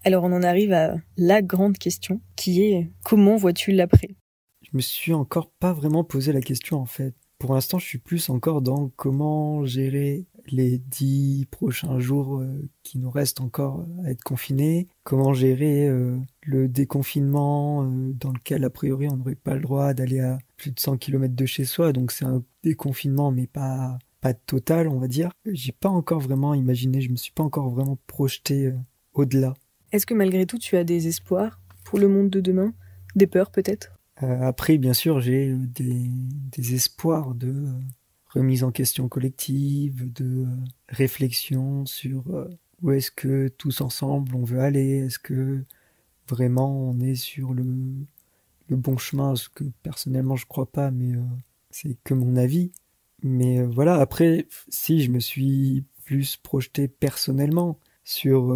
Alors 0.05 0.25
on 0.25 0.33
en 0.33 0.43
arrive 0.43 0.73
à 0.73 0.97
la 1.17 1.43
grande 1.43 1.79
question 1.79 2.21
qui 2.37 2.63
est 2.63 2.91
comment 3.05 3.37
vois-tu 3.37 3.73
l'après? 3.73 4.17
Je 4.63 4.71
me 4.75 4.81
suis 4.81 5.13
encore 5.13 5.51
pas 5.51 5.73
vraiment 5.73 6.05
posé 6.05 6.33
la 6.33 6.41
question 6.41 6.79
en 6.79 6.87
fait. 6.87 7.15
Pour 7.39 7.55
l'instant, 7.55 7.79
je 7.79 7.87
suis 7.87 7.99
plus 7.99 8.31
encore 8.31 8.63
dans 8.63 8.91
comment 8.97 9.65
gérer 9.65 10.27
les 10.47 10.79
dix 10.79 11.47
prochains 11.51 11.99
jours 11.99 12.39
euh, 12.39 12.69
qui 12.83 12.99
nous 12.99 13.11
restent 13.11 13.41
encore 13.41 13.87
à 14.05 14.11
être 14.11 14.23
confinés, 14.23 14.89
comment 15.05 15.33
gérer 15.33 15.89
euh, 15.89 16.19
le 16.43 16.69
déconfinement 16.69 17.85
euh, 17.85 18.13
dans 18.13 18.33
lequel 18.33 18.65
a 18.65 18.71
priori 18.71 19.09
on 19.09 19.17
n'aurait 19.17 19.35
pas 19.35 19.55
le 19.55 19.61
droit 19.61 19.95
d'aller 19.95 20.21
à 20.21 20.39
plus 20.57 20.71
de 20.71 20.81
100 20.81 20.99
km 20.99 21.35
de 21.35 21.47
chez 21.47 21.65
soi, 21.65 21.93
donc 21.93 22.13
c'est 22.13 22.25
un 22.25 22.43
déconfinement 22.63 23.31
mais 23.31 23.47
pas 23.47 23.99
pas 24.21 24.35
total 24.35 24.89
on 24.89 24.99
va 24.99 25.09
dire. 25.09 25.31
J'ai 25.47 25.73
pas 25.73 25.89
encore 25.89 26.21
vraiment 26.21 26.55
imaginé, 26.55 27.01
je 27.01 27.11
me 27.11 27.17
suis 27.17 27.33
pas 27.33 27.43
encore 27.43 27.71
vraiment 27.71 27.99
projeté 28.07 28.73
au-delà. 29.15 29.55
Est-ce 29.93 30.07
que 30.07 30.15
malgré 30.15 30.47
tout, 30.47 30.59
tu 30.59 30.77
as 30.77 30.85
des 30.85 31.09
espoirs 31.09 31.61
pour 31.85 31.99
le 31.99 32.09
monde 32.09 32.31
de 32.31 32.41
demain? 32.41 32.73
Des 33.15 33.27
peurs 33.27 33.51
peut-être? 33.51 33.93
Euh, 34.23 34.41
Après, 34.41 34.79
bien 34.79 34.95
sûr, 34.95 35.21
j'ai 35.21 35.51
euh, 35.51 35.59
des, 35.59 36.75
espoirs 36.75 37.35
de 37.35 37.67
remise 38.35 38.65
en 38.65 38.73
question 38.73 39.09
collective, 39.09 40.13
de 40.13 40.47
réflexion 40.89 41.87
sur 41.87 42.25
où 42.83 42.91
est-ce 42.91 43.11
que 43.11 43.49
tous 43.49 43.81
ensemble 43.81 44.35
on 44.35 44.45
veut 44.45 44.61
aller? 44.61 45.07
Est-ce 45.07 45.19
que 45.19 45.65
vraiment 46.29 46.91
on 46.91 47.01
est 47.01 47.15
sur 47.15 47.55
le, 47.55 47.65
bon 48.71 48.97
chemin? 48.97 49.37
Ce 49.37 49.49
que 49.49 49.65
personnellement 49.83 50.37
je 50.37 50.47
crois 50.47 50.71
pas, 50.71 50.91
mais 50.91 51.13
c'est 51.71 51.97
que 52.05 52.15
mon 52.15 52.37
avis. 52.37 52.73
Mais 53.23 53.63
voilà, 53.63 53.97
après, 53.97 54.49
si 54.69 55.03
je 55.03 55.11
me 55.11 55.21
suis 55.21 55.85
plus 56.05 56.37
projeté 56.37 56.89
personnellement 56.89 57.79
sur 58.03 58.51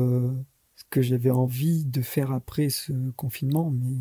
que 0.90 1.02
j'avais 1.02 1.30
envie 1.30 1.84
de 1.84 2.02
faire 2.02 2.32
après 2.32 2.68
ce 2.68 2.92
confinement, 3.12 3.70
mais, 3.70 3.96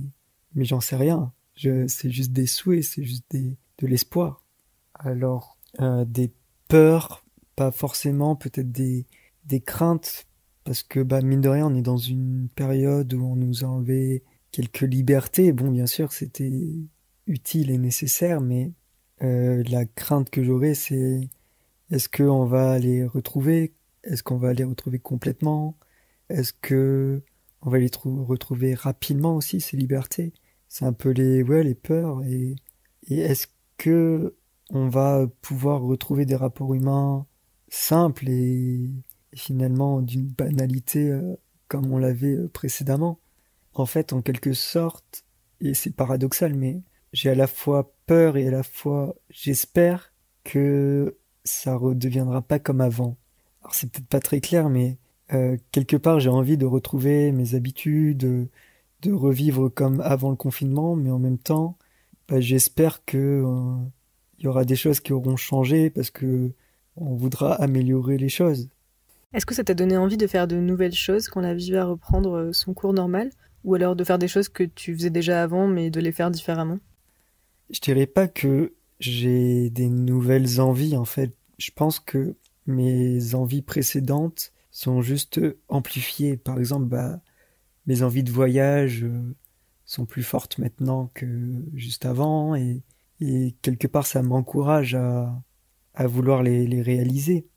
mais 0.53 0.65
j'en 0.65 0.81
sais 0.81 0.95
rien. 0.95 1.33
C'est 1.55 2.09
juste 2.09 2.31
des 2.31 2.47
souhaits, 2.47 2.83
c'est 2.83 3.03
juste 3.03 3.25
de 3.31 3.87
l'espoir. 3.87 4.43
Alors, 4.93 5.54
euh, 5.81 6.05
des 6.05 6.31
peurs, 6.67 7.25
pas 7.55 7.71
forcément, 7.71 8.35
peut-être 8.35 8.71
des, 8.71 9.05
des 9.45 9.61
craintes, 9.61 10.25
parce 10.63 10.83
que 10.83 10.99
bah, 11.01 11.21
mine 11.21 11.41
de 11.41 11.49
rien, 11.49 11.67
on 11.67 11.75
est 11.75 11.81
dans 11.81 11.97
une 11.97 12.49
période 12.55 13.13
où 13.13 13.23
on 13.23 13.35
nous 13.35 13.63
a 13.63 13.67
enlevé 13.67 14.23
quelques 14.51 14.81
libertés. 14.81 15.51
Bon, 15.51 15.69
bien 15.69 15.85
sûr, 15.85 16.11
c'était 16.11 16.51
utile 17.27 17.71
et 17.71 17.77
nécessaire, 17.77 18.41
mais 18.41 18.71
euh, 19.21 19.63
la 19.69 19.85
crainte 19.85 20.29
que 20.29 20.43
j'aurais, 20.43 20.73
c'est 20.73 21.29
est-ce 21.91 22.09
qu'on 22.09 22.45
va 22.45 22.79
les 22.79 23.05
retrouver? 23.05 23.73
Est-ce 24.03 24.23
qu'on 24.23 24.37
va 24.37 24.53
les 24.53 24.63
retrouver 24.63 24.99
complètement? 24.99 25.77
Est-ce 26.29 26.53
que 26.53 27.21
on 27.61 27.69
va 27.69 27.77
les 27.79 27.89
retrouver 28.03 28.73
rapidement 28.73 29.35
aussi 29.35 29.61
ces 29.61 29.77
libertés? 29.77 30.33
C'est 30.67 30.85
un 30.85 30.93
peu 30.93 31.09
les 31.09 31.43
ouais 31.43 31.63
les 31.63 31.75
peurs 31.75 32.23
et, 32.23 32.55
est-ce 33.07 33.47
que 33.77 34.35
on 34.71 34.87
va 34.89 35.27
pouvoir 35.41 35.81
retrouver 35.81 36.25
des 36.25 36.35
rapports 36.35 36.73
humains 36.73 37.25
simples 37.69 38.29
et, 38.29 38.89
finalement 39.33 40.01
d'une 40.01 40.27
banalité 40.27 41.09
euh, 41.09 41.35
comme 41.67 41.91
on 41.91 41.97
l'avait 41.97 42.35
euh, 42.35 42.47
précédemment 42.47 43.19
En 43.73 43.85
fait, 43.85 44.13
en 44.13 44.21
quelque 44.21 44.53
sorte, 44.53 45.25
et 45.59 45.73
c'est 45.73 45.93
paradoxal, 45.93 46.53
mais 46.53 46.81
j'ai 47.13 47.29
à 47.29 47.35
la 47.35 47.47
fois 47.47 47.93
peur 48.05 48.37
et 48.37 48.47
à 48.47 48.51
la 48.51 48.63
fois 48.63 49.15
j'espère 49.29 50.13
que 50.43 51.17
ça 51.43 51.75
redeviendra 51.75 52.41
pas 52.41 52.59
comme 52.59 52.81
avant. 52.81 53.17
Alors 53.61 53.75
c'est 53.75 53.91
peut-être 53.91 54.07
pas 54.07 54.19
très 54.19 54.41
clair, 54.41 54.69
mais 54.69 54.97
euh, 55.33 55.57
quelque 55.71 55.97
part, 55.97 56.19
j'ai 56.19 56.29
envie 56.29 56.57
de 56.57 56.65
retrouver 56.65 57.31
mes 57.31 57.55
habitudes, 57.55 58.17
de, 58.17 58.49
revivre 59.11 59.69
comme 59.69 60.01
avant 60.01 60.31
le 60.31 60.35
confinement, 60.35 60.95
mais 60.95 61.11
en 61.11 61.19
même 61.19 61.37
temps, 61.37 61.77
bah, 62.27 62.39
j'espère 62.41 63.05
que 63.05 63.43
il 64.45 64.47
y 64.47 64.49
aura 64.49 64.63
des 64.63 64.75
choses 64.75 64.99
qui 64.99 65.11
auront 65.11 65.37
changé 65.37 65.89
parce 65.89 66.11
que 66.11 66.51
on 66.97 67.15
voudra 67.15 67.55
améliorer 67.55 68.19
les 68.19 68.29
choses. 68.29 68.69
Est-ce 69.33 69.43
que 69.43 69.55
ça 69.55 69.63
t'a 69.63 69.73
donné 69.73 69.97
envie 69.97 70.17
de 70.17 70.27
faire 70.27 70.47
de 70.47 70.55
nouvelles 70.55 70.93
choses 70.93 71.29
quand 71.29 71.41
la 71.41 71.55
vie 71.55 71.71
va 71.71 71.83
reprendre 71.83 72.37
euh, 72.37 72.53
son 72.53 72.75
cours 72.75 72.93
normal, 72.93 73.31
ou 73.63 73.73
alors 73.73 73.95
de 73.95 74.03
faire 74.03 74.19
des 74.19 74.27
choses 74.27 74.47
que 74.47 74.63
tu 74.63 74.93
faisais 74.93 75.09
déjà 75.09 75.41
avant, 75.41 75.67
mais 75.67 75.89
de 75.89 75.99
les 75.99 76.11
faire 76.11 76.29
différemment? 76.29 76.77
Je 77.71 77.79
dirais 77.79 78.05
pas 78.05 78.27
que 78.27 78.75
j'ai 78.99 79.71
des 79.71 79.89
nouvelles 79.89 80.61
envies 80.61 80.95
en 80.95 81.05
fait. 81.05 81.35
Je 81.57 81.71
pense 81.75 81.99
que 81.99 82.35
mes 82.67 83.33
envies 83.33 83.63
précédentes 83.63 84.53
sont 84.69 85.01
juste 85.01 85.41
amplifiées. 85.69 86.37
Par 86.37 86.59
exemple, 86.59 86.85
bah, 86.85 87.19
mes 87.87 88.03
envies 88.03 88.23
de 88.23 88.31
voyage 88.31 89.05
euh, 89.05 89.35
sont 89.85 90.05
plus 90.05 90.23
fortes 90.23 90.59
maintenant 90.59 91.09
que 91.15 91.25
juste 91.73 92.05
avant 92.05 92.53
et, 92.53 92.83
et 93.25 93.55
quelque 93.61 93.87
part 93.87 94.05
ça 94.05 94.21
m'encourage 94.21 94.95
à, 94.95 95.41
à 95.93 96.07
vouloir 96.07 96.43
les, 96.43 96.67
les 96.67 96.81
réaliser. 96.81 97.47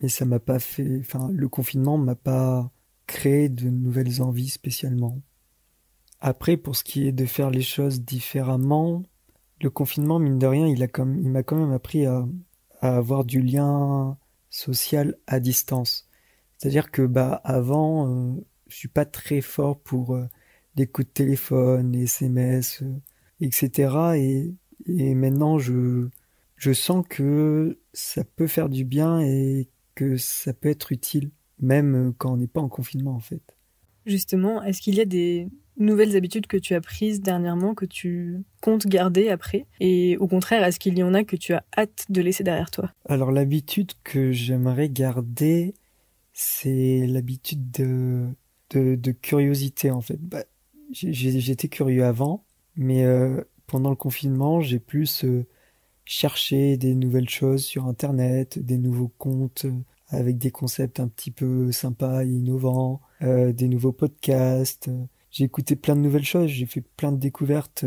Mais 0.00 0.08
ça 0.08 0.24
m'a 0.24 0.40
pas 0.40 0.58
fait, 0.58 0.98
enfin, 1.00 1.30
le 1.32 1.48
confinement 1.48 1.98
m'a 1.98 2.14
pas 2.14 2.70
créé 3.06 3.48
de 3.48 3.68
nouvelles 3.68 4.22
envies 4.22 4.48
spécialement. 4.48 5.20
Après, 6.20 6.56
pour 6.56 6.76
ce 6.76 6.84
qui 6.84 7.06
est 7.06 7.12
de 7.12 7.26
faire 7.26 7.50
les 7.50 7.62
choses 7.62 8.02
différemment, 8.02 9.02
le 9.60 9.70
confinement, 9.70 10.18
mine 10.18 10.38
de 10.38 10.46
rien, 10.46 10.66
il 10.66 10.82
a 10.82 10.88
comme, 10.88 11.20
m'a 11.20 11.42
quand 11.42 11.56
même 11.56 11.72
appris 11.72 12.06
à, 12.06 12.26
à 12.80 12.96
avoir 12.96 13.24
du 13.24 13.42
lien 13.42 14.16
social 14.48 15.16
à 15.26 15.40
distance. 15.40 16.08
C'est-à-dire 16.58 16.90
que 16.90 17.02
bah 17.02 17.40
avant, 17.44 18.08
euh, 18.08 18.34
je 18.68 18.76
suis 18.76 18.88
pas 18.88 19.04
très 19.06 19.40
fort 19.40 19.80
pour 19.80 20.14
euh, 20.14 20.26
les 20.76 20.86
coups 20.86 21.08
de 21.08 21.12
téléphone, 21.12 21.92
les 21.92 22.02
SMS, 22.04 22.82
euh, 22.82 23.00
etc. 23.40 23.94
Et, 24.16 24.54
et 24.86 25.14
maintenant, 25.14 25.58
je, 25.58 26.08
je 26.56 26.72
sens 26.72 27.04
que 27.08 27.78
ça 27.92 28.24
peut 28.24 28.46
faire 28.46 28.68
du 28.68 28.84
bien 28.84 29.20
et 29.20 29.68
que 29.94 30.16
ça 30.16 30.52
peut 30.52 30.68
être 30.68 30.92
utile, 30.92 31.30
même 31.60 32.14
quand 32.18 32.32
on 32.32 32.36
n'est 32.36 32.46
pas 32.46 32.60
en 32.60 32.68
confinement 32.68 33.14
en 33.14 33.20
fait. 33.20 33.56
Justement, 34.06 34.62
est-ce 34.62 34.80
qu'il 34.80 34.94
y 34.94 35.00
a 35.00 35.04
des 35.04 35.48
nouvelles 35.76 36.16
habitudes 36.16 36.46
que 36.46 36.56
tu 36.56 36.74
as 36.74 36.80
prises 36.80 37.20
dernièrement 37.20 37.74
que 37.74 37.84
tu 37.84 38.42
comptes 38.60 38.86
garder 38.86 39.28
après? 39.28 39.66
Et 39.80 40.16
au 40.18 40.26
contraire, 40.26 40.64
est-ce 40.64 40.78
qu'il 40.78 40.98
y 40.98 41.02
en 41.02 41.14
a 41.14 41.24
que 41.24 41.36
tu 41.36 41.52
as 41.52 41.64
hâte 41.76 42.06
de 42.08 42.20
laisser 42.22 42.44
derrière 42.44 42.70
toi? 42.70 42.92
Alors 43.08 43.32
l'habitude 43.32 43.92
que 44.04 44.32
j'aimerais 44.32 44.88
garder, 44.88 45.74
c'est 46.32 47.06
l'habitude 47.06 47.70
de, 47.70 48.28
de, 48.70 49.12
curiosité 49.12 49.90
en 49.90 50.00
fait. 50.00 50.18
Bah, 50.20 50.44
J'étais 50.92 51.68
curieux 51.68 52.04
avant, 52.04 52.44
mais 52.74 53.04
euh, 53.04 53.42
pendant 53.70 53.90
le 53.90 53.96
confinement, 53.96 54.60
j'ai 54.60 54.78
plus 54.78 55.24
euh, 55.24 55.46
cherché 56.04 56.76
des 56.76 56.94
nouvelles 56.94 57.28
choses 57.28 57.64
sur 57.64 57.86
Internet, 57.86 58.58
des 58.58 58.78
nouveaux 58.78 59.12
comptes 59.18 59.64
euh, 59.66 59.72
avec 60.08 60.38
des 60.38 60.50
concepts 60.50 61.00
un 61.00 61.08
petit 61.08 61.30
peu 61.30 61.70
sympas 61.70 62.24
innovants, 62.24 63.00
des 63.20 63.68
nouveaux 63.68 63.92
podcasts. 63.92 64.90
J'ai 65.30 65.44
écouté 65.44 65.76
plein 65.76 65.94
de 65.94 66.00
nouvelles 66.00 66.24
choses, 66.24 66.48
j'ai 66.50 66.66
fait 66.66 66.80
plein 66.80 67.12
de 67.12 67.18
découvertes 67.18 67.84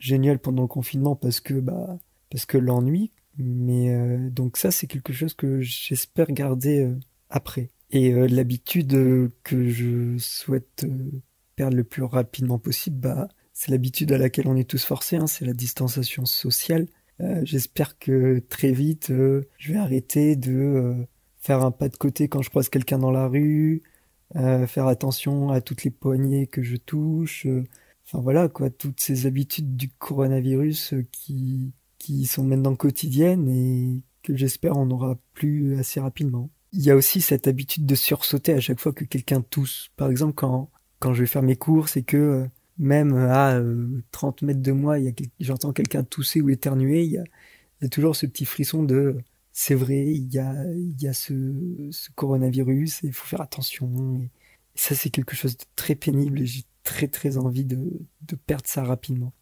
géniales 0.00 0.40
pendant 0.40 0.62
le 0.62 0.68
confinement 0.68 1.14
parce 1.14 1.38
que 1.38 1.54
bah 1.54 1.96
parce 2.28 2.44
que 2.44 2.58
l'ennui. 2.58 3.12
Mais 3.38 3.96
donc 4.30 4.56
ça, 4.56 4.72
c'est 4.72 4.88
quelque 4.88 5.12
chose 5.12 5.34
que 5.34 5.60
j'espère 5.60 6.32
garder 6.32 6.92
après. 7.28 7.70
Et 7.90 8.12
euh, 8.12 8.28
l'habitude 8.28 8.94
euh, 8.94 9.28
que 9.42 9.68
je 9.68 10.16
souhaite 10.18 10.84
euh, 10.84 11.10
perdre 11.56 11.76
le 11.76 11.84
plus 11.84 12.04
rapidement 12.04 12.58
possible, 12.58 12.96
bah, 12.96 13.28
c'est 13.60 13.72
l'habitude 13.72 14.10
à 14.12 14.16
laquelle 14.16 14.48
on 14.48 14.56
est 14.56 14.68
tous 14.68 14.82
forcés, 14.86 15.16
hein, 15.16 15.26
c'est 15.26 15.44
la 15.44 15.52
distanciation 15.52 16.24
sociale. 16.24 16.86
J'espère 17.42 17.98
que 17.98 18.38
très 18.48 18.72
vite, 18.72 19.08
je 19.10 19.72
vais 19.72 19.78
arrêter 19.78 20.34
de 20.34 20.94
faire 21.36 21.62
un 21.62 21.70
pas 21.70 21.90
de 21.90 21.96
côté 21.96 22.28
quand 22.28 22.40
je 22.40 22.48
croise 22.48 22.70
quelqu'un 22.70 22.98
dans 22.98 23.10
la 23.10 23.28
rue, 23.28 23.82
faire 24.32 24.86
attention 24.86 25.50
à 25.50 25.60
toutes 25.60 25.84
les 25.84 25.90
poignées 25.90 26.46
que 26.46 26.62
je 26.62 26.76
touche. 26.76 27.46
Enfin 28.06 28.22
voilà 28.22 28.48
quoi, 28.48 28.70
toutes 28.70 29.00
ces 29.00 29.26
habitudes 29.26 29.76
du 29.76 29.90
coronavirus 29.90 30.94
qui 31.12 31.74
qui 31.98 32.24
sont 32.24 32.44
maintenant 32.44 32.76
quotidiennes 32.76 33.50
et 33.50 34.02
que 34.22 34.34
j'espère 34.34 34.78
on 34.78 34.90
aura 34.90 35.18
plus 35.34 35.78
assez 35.78 36.00
rapidement. 36.00 36.48
Il 36.72 36.80
y 36.80 36.90
a 36.90 36.96
aussi 36.96 37.20
cette 37.20 37.46
habitude 37.46 37.84
de 37.84 37.94
sursauter 37.94 38.54
à 38.54 38.60
chaque 38.60 38.80
fois 38.80 38.94
que 38.94 39.04
quelqu'un 39.04 39.42
tousse. 39.42 39.90
Par 39.98 40.10
exemple, 40.10 40.32
quand, 40.32 40.70
quand 41.00 41.12
je 41.12 41.20
vais 41.20 41.26
faire 41.26 41.42
mes 41.42 41.56
courses 41.56 41.98
et 41.98 42.02
que 42.02 42.16
euh, 42.16 42.46
même 42.80 43.14
à 43.14 43.60
30 44.10 44.42
euh, 44.42 44.46
mètres 44.46 44.62
de 44.62 44.72
moi, 44.72 44.96
j'entends 45.38 45.72
quelqu'un 45.72 46.02
tousser 46.02 46.40
ou 46.40 46.48
éternuer, 46.48 47.04
il 47.04 47.12
y, 47.12 47.18
a, 47.18 47.88
toujours 47.88 48.16
ce 48.16 48.26
petit 48.26 48.46
frisson 48.46 48.82
de 48.82 49.18
c'est 49.52 49.74
vrai, 49.74 50.06
il 50.06 50.32
y 50.32 50.38
a, 50.38 50.54
il 50.74 51.00
y 51.00 51.06
a 51.06 51.12
ce, 51.12 51.34
ce 51.90 52.10
coronavirus 52.14 53.04
et 53.04 53.08
il 53.08 53.12
faut 53.12 53.26
faire 53.26 53.42
attention. 53.42 54.16
Et 54.16 54.30
ça, 54.74 54.94
c'est 54.94 55.10
quelque 55.10 55.36
chose 55.36 55.58
de 55.58 55.64
très 55.76 55.94
pénible 55.94 56.40
et 56.40 56.46
j'ai 56.46 56.62
très 56.82 57.08
très 57.08 57.36
envie 57.36 57.66
de, 57.66 58.00
de 58.22 58.36
perdre 58.36 58.66
ça 58.66 58.82
rapidement. 58.82 59.34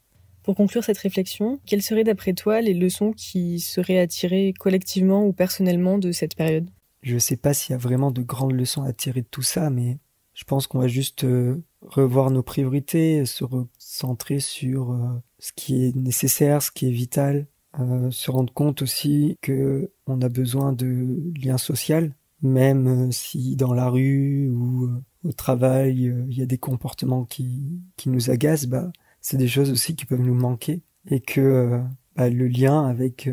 Pour 0.42 0.56
conclure 0.56 0.82
cette 0.82 0.98
réflexion, 0.98 1.60
quelles 1.64 1.82
seraient 1.82 2.04
d'après 2.04 2.32
toi 2.32 2.60
les 2.60 2.74
leçons 2.74 3.12
qui 3.12 3.60
seraient 3.60 4.00
à 4.00 4.08
tirer 4.08 4.52
collectivement 4.58 5.24
ou 5.24 5.32
personnellement 5.32 5.98
de 5.98 6.10
cette 6.10 6.34
période? 6.34 6.68
Je 7.02 7.14
ne 7.14 7.20
sais 7.20 7.36
pas 7.36 7.54
s'il 7.54 7.72
y 7.72 7.74
a 7.74 7.78
vraiment 7.78 8.10
de 8.10 8.22
grandes 8.22 8.52
leçons 8.52 8.82
à 8.82 8.92
tirer 8.92 9.20
de 9.20 9.28
tout 9.30 9.42
ça, 9.42 9.70
mais 9.70 9.98
je 10.34 10.42
pense 10.44 10.66
qu'on 10.66 10.80
va 10.80 10.88
juste 10.88 11.22
euh, 11.22 11.62
revoir 11.88 12.30
nos 12.30 12.42
priorités, 12.42 13.26
se 13.26 13.44
recentrer 13.44 14.40
sur 14.40 14.92
euh, 14.92 15.08
ce 15.38 15.52
qui 15.52 15.84
est 15.84 15.96
nécessaire, 15.96 16.62
ce 16.62 16.70
qui 16.70 16.88
est 16.88 16.92
vital, 16.92 17.46
euh, 17.80 18.10
se 18.10 18.30
rendre 18.30 18.52
compte 18.52 18.82
aussi 18.82 19.36
que 19.42 19.90
on 20.06 20.20
a 20.22 20.28
besoin 20.28 20.72
de 20.72 21.32
liens 21.42 21.58
sociaux, 21.58 22.08
même 22.42 23.10
si 23.12 23.56
dans 23.56 23.74
la 23.74 23.88
rue 23.88 24.48
ou 24.50 24.90
au 25.24 25.32
travail 25.32 26.12
il 26.28 26.38
y 26.38 26.42
a 26.42 26.46
des 26.46 26.58
comportements 26.58 27.24
qui, 27.24 27.80
qui 27.96 28.08
nous 28.10 28.30
agacent, 28.30 28.66
bah 28.66 28.92
c'est 29.20 29.36
des 29.36 29.48
choses 29.48 29.70
aussi 29.70 29.96
qui 29.96 30.06
peuvent 30.06 30.20
nous 30.20 30.34
manquer 30.34 30.82
et 31.10 31.20
que 31.20 31.80
bah, 32.16 32.30
le 32.30 32.46
lien 32.46 32.86
avec 32.86 33.28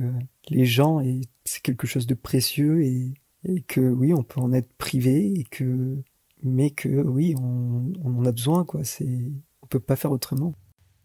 les 0.50 0.65
gens 0.65 1.00
est 1.02 1.22
c'est 1.44 1.62
quelque 1.62 1.86
chose 1.86 2.08
de 2.08 2.15
précieux 2.15 2.84
et 2.84 3.13
et 3.48 3.62
que 3.62 3.80
oui, 3.80 4.13
on 4.13 4.24
peut 4.24 4.41
en 4.41 4.54
être 4.54 4.72
privé 4.78 5.39
et 5.39 5.44
que 5.44 5.98
mais 6.46 6.70
que 6.70 6.88
oui, 6.88 7.36
on, 7.38 7.92
en 8.06 8.26
a 8.26 8.32
besoin 8.32 8.64
quoi. 8.64 8.84
C'est 8.84 9.32
on 9.62 9.68
peut 9.68 9.80
pas 9.80 9.96
faire 9.96 10.12
autrement. 10.12 10.54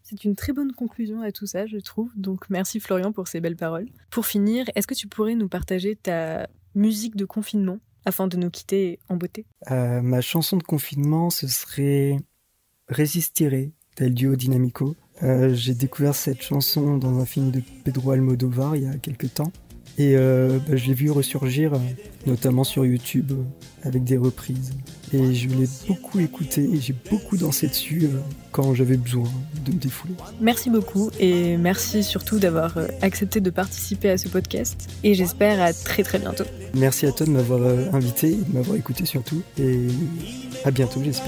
C'est 0.03 0.23
une 0.23 0.35
très 0.35 0.53
bonne 0.53 0.71
conclusion 0.71 1.21
à 1.21 1.31
tout 1.31 1.45
ça, 1.45 1.65
je 1.65 1.77
trouve. 1.77 2.11
Donc 2.15 2.49
merci 2.49 2.79
Florian 2.79 3.11
pour 3.11 3.27
ces 3.27 3.41
belles 3.41 3.55
paroles. 3.57 3.87
Pour 4.09 4.25
finir, 4.25 4.65
est-ce 4.75 4.87
que 4.87 4.93
tu 4.93 5.07
pourrais 5.07 5.35
nous 5.35 5.49
partager 5.49 5.95
ta 5.95 6.47
musique 6.75 7.15
de 7.15 7.25
confinement 7.25 7.79
afin 8.05 8.27
de 8.27 8.37
nous 8.37 8.49
quitter 8.49 8.99
en 9.09 9.17
beauté? 9.17 9.45
Euh, 9.69 10.01
Ma 10.01 10.21
chanson 10.21 10.57
de 10.57 10.63
confinement, 10.63 11.29
ce 11.29 11.47
serait 11.47 12.17
Résistirer 12.87 13.71
tel 13.95 14.13
duo 14.13 14.35
Dynamico. 14.35 14.95
Euh, 15.23 15.53
j'ai 15.53 15.73
découvert 15.73 16.15
cette 16.15 16.41
chanson 16.41 16.97
dans 16.97 17.19
un 17.19 17.25
film 17.25 17.51
de 17.51 17.61
Pedro 17.85 18.11
Almodovar 18.11 18.75
il 18.75 18.83
y 18.83 18.87
a 18.87 18.97
quelques 18.97 19.33
temps. 19.33 19.51
Et 19.97 20.15
euh, 20.15 20.59
bah, 20.67 20.75
je 20.75 20.87
l'ai 20.87 20.93
vu 20.93 21.11
ressurgir, 21.11 21.73
euh, 21.73 21.77
notamment 22.25 22.63
sur 22.63 22.85
YouTube, 22.85 23.31
euh, 23.31 23.87
avec 23.87 24.03
des 24.03 24.17
reprises. 24.17 24.71
Et 25.13 25.33
je 25.33 25.49
l'ai 25.49 25.67
beaucoup 25.87 26.19
écouté 26.19 26.61
et 26.61 26.79
j'ai 26.79 26.95
beaucoup 27.09 27.35
dansé 27.35 27.67
dessus 27.67 28.07
quand 28.53 28.73
j'avais 28.73 28.95
besoin 28.95 29.27
de 29.65 29.73
me 29.73 29.77
défouler. 29.77 30.13
Merci 30.39 30.69
beaucoup 30.69 31.11
et 31.19 31.57
merci 31.57 32.01
surtout 32.01 32.39
d'avoir 32.39 32.77
accepté 33.01 33.41
de 33.41 33.49
participer 33.49 34.09
à 34.09 34.17
ce 34.17 34.29
podcast. 34.29 34.89
Et 35.03 35.13
j'espère 35.13 35.61
à 35.61 35.73
très 35.73 36.03
très 36.03 36.17
bientôt. 36.17 36.45
Merci 36.75 37.07
à 37.07 37.11
toi 37.11 37.25
de 37.25 37.31
m'avoir 37.31 37.93
invité 37.93 38.29
et 38.29 38.35
de 38.35 38.53
m'avoir 38.53 38.77
écouté 38.77 39.05
surtout. 39.05 39.41
Et 39.59 39.87
à 40.63 40.71
bientôt, 40.71 41.01
j'espère. 41.03 41.27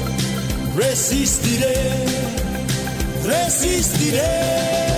resistiré, 0.75 1.73
resistiré. 3.23 4.90